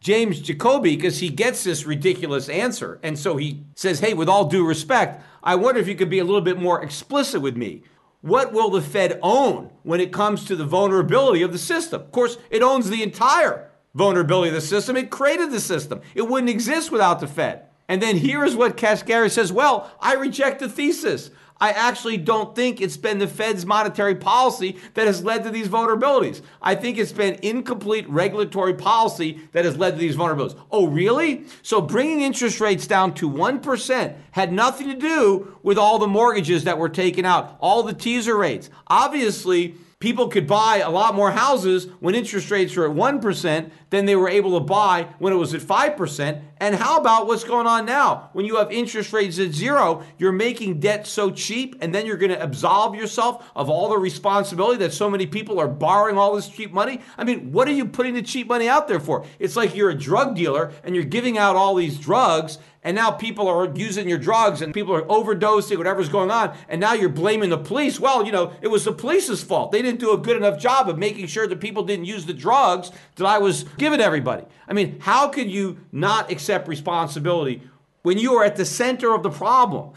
[0.02, 3.00] James Jacoby, because he gets this ridiculous answer.
[3.04, 6.20] And so he says, Hey, with all due respect, I wonder if you could be
[6.20, 7.84] a little bit more explicit with me.
[8.22, 12.02] What will the Fed own when it comes to the vulnerability of the system?
[12.02, 14.98] Of course, it owns the entire vulnerability of the system.
[14.98, 16.02] It created the system.
[16.16, 17.64] It wouldn't exist without the Fed.
[17.88, 21.32] And then here's what Kashkari says Well, I reject the thesis.
[21.60, 25.68] I actually don't think it's been the Fed's monetary policy that has led to these
[25.68, 26.41] vulnerabilities.
[26.61, 30.60] I think it's been incomplete regulatory policy that has led to these vulnerabilities.
[30.72, 31.45] Oh, really?
[31.61, 36.64] So bringing interest rates down to 1% had nothing to do with all the mortgages
[36.64, 38.69] that were taken out, all the teaser rates.
[38.88, 44.06] Obviously, people could buy a lot more houses when interest rates were at 1% than
[44.06, 46.42] they were able to buy when it was at 5%.
[46.62, 48.30] And how about what's going on now?
[48.32, 52.18] When you have interest rates at zero, you're making debt so cheap, and then you're
[52.18, 56.34] going to absolve yourself of all the responsibility that so many people are borrowing all
[56.34, 57.02] this cheap money.
[57.18, 59.26] I mean, what are you putting the cheap money out there for?
[59.38, 63.12] It's like you're a drug dealer and you're giving out all these drugs and now
[63.12, 67.10] people are using your drugs and people are overdosing, whatever's going on, and now you're
[67.10, 68.00] blaming the police.
[68.00, 69.72] Well, you know, it was the police's fault.
[69.72, 72.34] They didn't do a good enough job of making sure that people didn't use the
[72.34, 74.46] drugs that I was giving everybody.
[74.68, 77.62] I mean, how could you not accept responsibility
[78.04, 79.92] when you are at the center of the problem?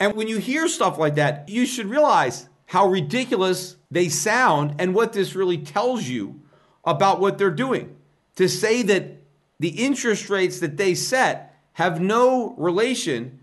[0.00, 4.94] And when you hear stuff like that, you should realize how ridiculous they sound and
[4.94, 6.40] what this really tells you
[6.84, 7.94] about what they're doing.
[8.36, 9.18] To say that
[9.60, 13.40] the interest rates that they set have no relation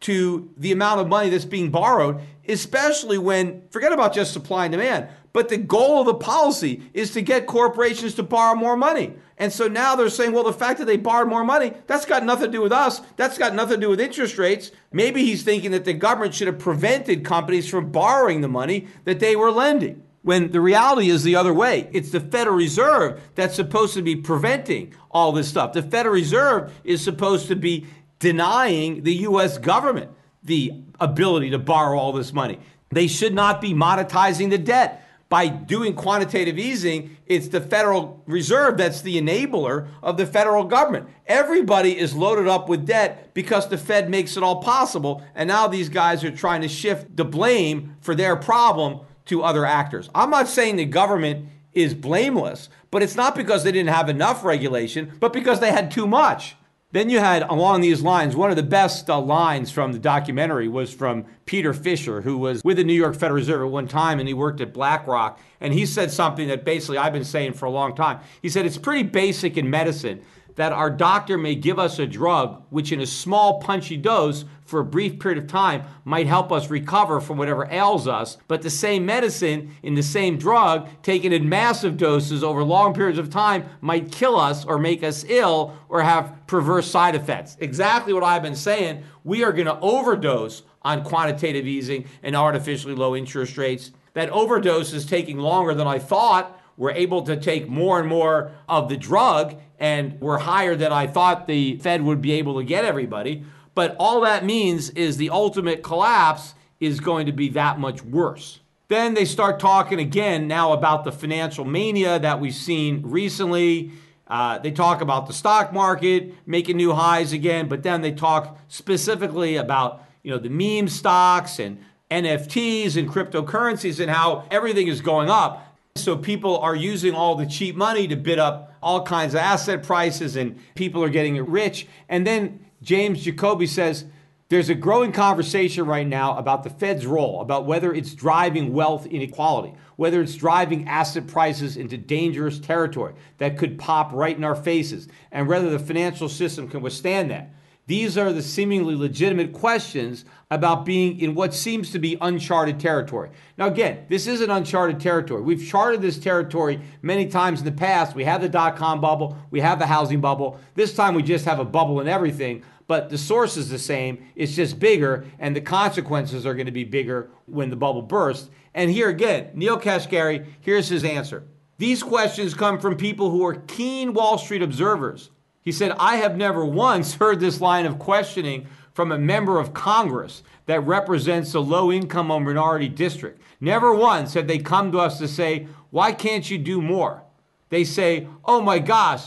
[0.00, 4.72] to the amount of money that's being borrowed, especially when, forget about just supply and
[4.72, 9.14] demand, but the goal of the policy is to get corporations to borrow more money.
[9.36, 12.24] And so now they're saying, well, the fact that they borrowed more money, that's got
[12.24, 13.00] nothing to do with us.
[13.16, 14.72] That's got nothing to do with interest rates.
[14.92, 19.20] Maybe he's thinking that the government should have prevented companies from borrowing the money that
[19.20, 21.88] they were lending when the reality is the other way.
[21.92, 25.72] It's the Federal Reserve that's supposed to be preventing all this stuff.
[25.72, 27.86] The Federal Reserve is supposed to be
[28.18, 29.58] denying the U.S.
[29.58, 30.10] government
[30.42, 32.58] the ability to borrow all this money.
[32.90, 35.04] They should not be monetizing the debt.
[35.28, 41.06] By doing quantitative easing, it's the Federal Reserve that's the enabler of the federal government.
[41.26, 45.22] Everybody is loaded up with debt because the Fed makes it all possible.
[45.34, 49.64] And now these guys are trying to shift the blame for their problem to other
[49.64, 50.10] actors.
[50.14, 54.44] I'm not saying the government is blameless, but it's not because they didn't have enough
[54.44, 56.56] regulation, but because they had too much.
[56.90, 60.68] Then you had along these lines, one of the best uh, lines from the documentary
[60.68, 64.18] was from Peter Fisher, who was with the New York Federal Reserve at one time
[64.18, 65.38] and he worked at BlackRock.
[65.60, 68.20] And he said something that basically I've been saying for a long time.
[68.40, 70.24] He said, It's pretty basic in medicine
[70.58, 74.80] that our doctor may give us a drug which, in a small, punchy dose for
[74.80, 78.38] a brief period of time, might help us recover from whatever ails us.
[78.48, 83.20] But the same medicine in the same drug, taken in massive doses over long periods
[83.20, 87.56] of time, might kill us or make us ill or have perverse side effects.
[87.60, 89.04] Exactly what I've been saying.
[89.22, 93.92] We are going to overdose on quantitative easing and artificially low interest rates.
[94.14, 96.57] That overdose is taking longer than I thought.
[96.78, 101.06] We're able to take more and more of the drug and we're higher than I
[101.06, 103.44] thought the Fed would be able to get everybody.
[103.74, 108.60] But all that means is the ultimate collapse is going to be that much worse.
[108.88, 113.92] Then they start talking again now about the financial mania that we've seen recently.
[114.26, 118.58] Uh, they talk about the stock market making new highs again, but then they talk
[118.68, 121.78] specifically about you know the meme stocks and
[122.10, 125.67] NFTs and cryptocurrencies and how everything is going up.
[126.02, 129.82] So people are using all the cheap money to bid up all kinds of asset
[129.82, 131.86] prices and people are getting rich.
[132.08, 134.04] And then James Jacoby says
[134.48, 139.04] there's a growing conversation right now about the Fed's role, about whether it's driving wealth
[139.04, 144.56] inequality, whether it's driving asset prices into dangerous territory that could pop right in our
[144.56, 147.52] faces, and whether the financial system can withstand that.
[147.88, 153.30] These are the seemingly legitimate questions about being in what seems to be uncharted territory.
[153.56, 155.40] Now, again, this isn't uncharted territory.
[155.40, 158.14] We've charted this territory many times in the past.
[158.14, 160.60] We have the dot com bubble, we have the housing bubble.
[160.74, 164.22] This time we just have a bubble and everything, but the source is the same.
[164.36, 168.50] It's just bigger, and the consequences are going to be bigger when the bubble bursts.
[168.74, 171.44] And here again, Neel Kashkari, here's his answer.
[171.78, 175.30] These questions come from people who are keen Wall Street observers
[175.68, 179.74] he said, I have never once heard this line of questioning from a member of
[179.74, 183.42] Congress that represents a low income or minority district.
[183.60, 187.22] Never once have they come to us to say, Why can't you do more?
[187.68, 189.24] They say, Oh my gosh,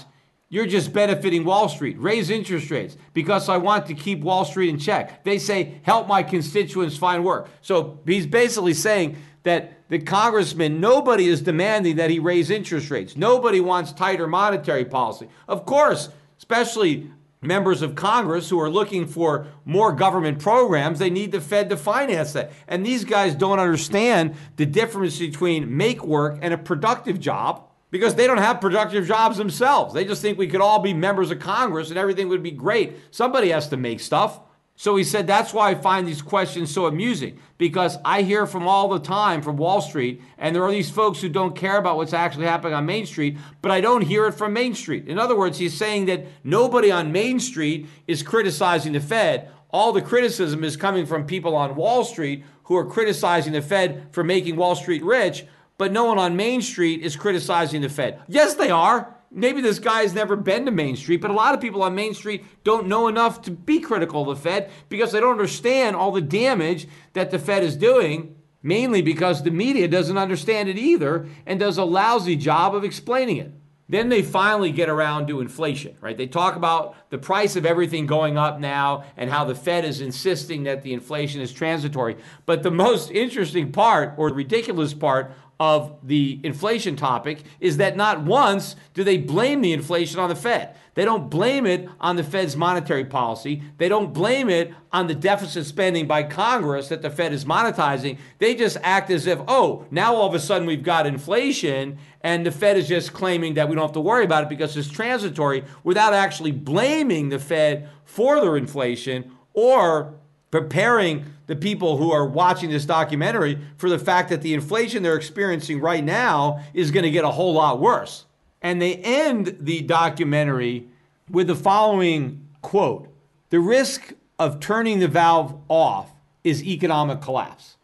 [0.49, 1.99] you're just benefiting Wall Street.
[1.99, 5.23] Raise interest rates because I want to keep Wall Street in check.
[5.23, 7.49] They say, Help my constituents find work.
[7.61, 13.15] So he's basically saying that the congressman, nobody is demanding that he raise interest rates.
[13.15, 15.27] Nobody wants tighter monetary policy.
[15.47, 16.09] Of course,
[16.51, 17.09] especially
[17.41, 21.77] members of Congress who are looking for more government programs, they need the Fed to
[21.77, 22.51] finance that.
[22.67, 28.15] And these guys don't understand the difference between make work and a productive job because
[28.15, 29.93] they don't have productive jobs themselves.
[29.93, 32.97] They just think we could all be members of Congress and everything would be great.
[33.11, 34.41] Somebody has to make stuff.
[34.81, 38.67] So he said, that's why I find these questions so amusing because I hear from
[38.67, 41.97] all the time from Wall Street, and there are these folks who don't care about
[41.97, 45.07] what's actually happening on Main Street, but I don't hear it from Main Street.
[45.07, 49.51] In other words, he's saying that nobody on Main Street is criticizing the Fed.
[49.69, 54.07] All the criticism is coming from people on Wall Street who are criticizing the Fed
[54.11, 55.45] for making Wall Street rich,
[55.77, 58.19] but no one on Main Street is criticizing the Fed.
[58.27, 61.53] Yes, they are maybe this guy has never been to Main Street, but a lot
[61.55, 65.11] of people on Main Street don't know enough to be critical of the Fed because
[65.11, 69.87] they don't understand all the damage that the Fed is doing, mainly because the media
[69.87, 73.51] doesn't understand it either and does a lousy job of explaining it.
[73.91, 76.17] Then they finally get around to inflation, right?
[76.17, 79.99] They talk about the price of everything going up now and how the Fed is
[79.99, 82.15] insisting that the inflation is transitory.
[82.45, 88.23] But the most interesting part or ridiculous part of the inflation topic is that not
[88.23, 90.75] once do they blame the inflation on the Fed.
[90.95, 93.61] They don't blame it on the Fed's monetary policy.
[93.77, 98.17] They don't blame it on the deficit spending by Congress that the Fed is monetizing.
[98.39, 102.43] They just act as if, oh, now all of a sudden we've got inflation and
[102.43, 104.89] the Fed is just claiming that we don't have to worry about it because it's
[104.89, 110.15] transitory without actually blaming the Fed for their inflation or
[110.51, 115.15] preparing the people who are watching this documentary for the fact that the inflation they're
[115.15, 118.25] experiencing right now is going to get a whole lot worse.
[118.61, 120.87] And they end the documentary
[121.29, 123.07] with the following quote
[123.49, 126.11] The risk of turning the valve off
[126.43, 127.77] is economic collapse.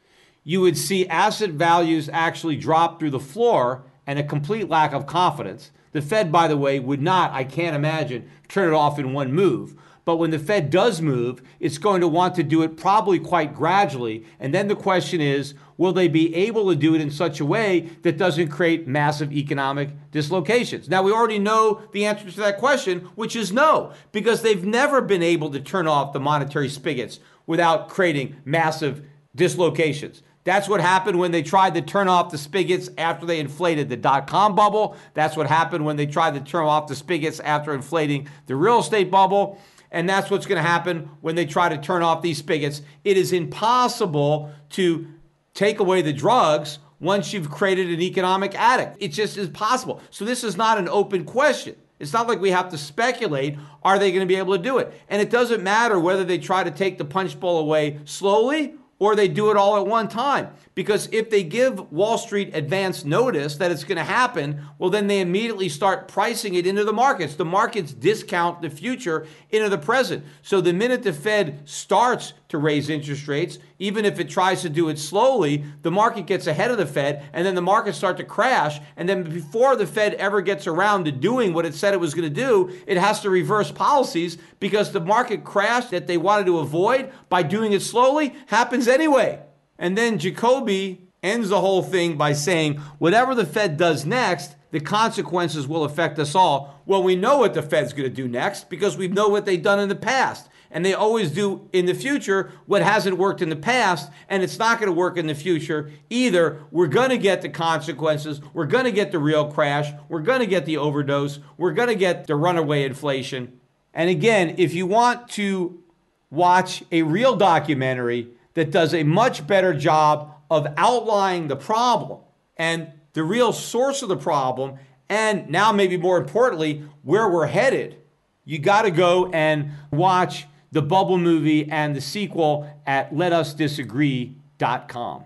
[0.44, 5.06] You would see asset values actually drop through the floor and a complete lack of
[5.06, 5.72] confidence.
[5.92, 9.34] The Fed, by the way, would not, I can't imagine, turn it off in one
[9.34, 9.76] move.
[10.08, 13.54] But when the Fed does move, it's going to want to do it probably quite
[13.54, 14.24] gradually.
[14.40, 17.46] And then the question is will they be able to do it in such a
[17.46, 20.88] way that doesn't create massive economic dislocations?
[20.88, 25.02] Now, we already know the answer to that question, which is no, because they've never
[25.02, 29.06] been able to turn off the monetary spigots without creating massive
[29.36, 30.24] dislocations.
[30.46, 33.98] That's what happened when they tried to turn off the spigots after they inflated the
[33.98, 34.96] dot com bubble.
[35.16, 38.80] That's what happened when they tried to turn off the spigots after inflating the real
[38.80, 39.60] estate bubble.
[39.92, 42.82] And that's what's going to happen when they try to turn off these spigots.
[43.04, 45.08] It is impossible to
[45.54, 48.98] take away the drugs once you've created an economic addict.
[49.00, 50.02] It just is possible.
[50.10, 51.76] So this is not an open question.
[52.00, 54.78] It's not like we have to speculate are they going to be able to do
[54.78, 54.94] it?
[55.10, 59.16] And it doesn't matter whether they try to take the punch bowl away slowly or
[59.16, 60.50] they do it all at one time.
[60.78, 65.08] Because if they give Wall Street advance notice that it's going to happen, well, then
[65.08, 67.34] they immediately start pricing it into the markets.
[67.34, 70.24] The markets discount the future into the present.
[70.44, 74.70] So the minute the Fed starts to raise interest rates, even if it tries to
[74.70, 78.18] do it slowly, the market gets ahead of the Fed, and then the markets start
[78.18, 78.80] to crash.
[78.96, 82.14] And then before the Fed ever gets around to doing what it said it was
[82.14, 86.46] going to do, it has to reverse policies because the market crash that they wanted
[86.46, 89.42] to avoid by doing it slowly happens anyway.
[89.80, 94.80] And then Jacoby ends the whole thing by saying, whatever the Fed does next, the
[94.80, 96.82] consequences will affect us all.
[96.86, 99.62] Well, we know what the Fed's going to do next because we know what they've
[99.62, 100.50] done in the past.
[100.70, 104.60] And they always do in the future what hasn't worked in the past, and it's
[104.60, 106.62] not going to work in the future either.
[106.72, 108.42] We're going to get the consequences.
[108.54, 109.94] We're going to get the real crash.
[110.10, 111.40] We're going to get the overdose.
[111.56, 113.62] We're going to get the runaway inflation.
[113.94, 115.82] And again, if you want to
[116.30, 122.22] watch a real documentary, that does a much better job of outlining the problem
[122.58, 124.80] and the real source of the problem,
[125.10, 127.98] and now, maybe more importantly, where we're headed.
[128.46, 135.24] You got to go and watch the Bubble movie and the sequel at letusdisagree.com.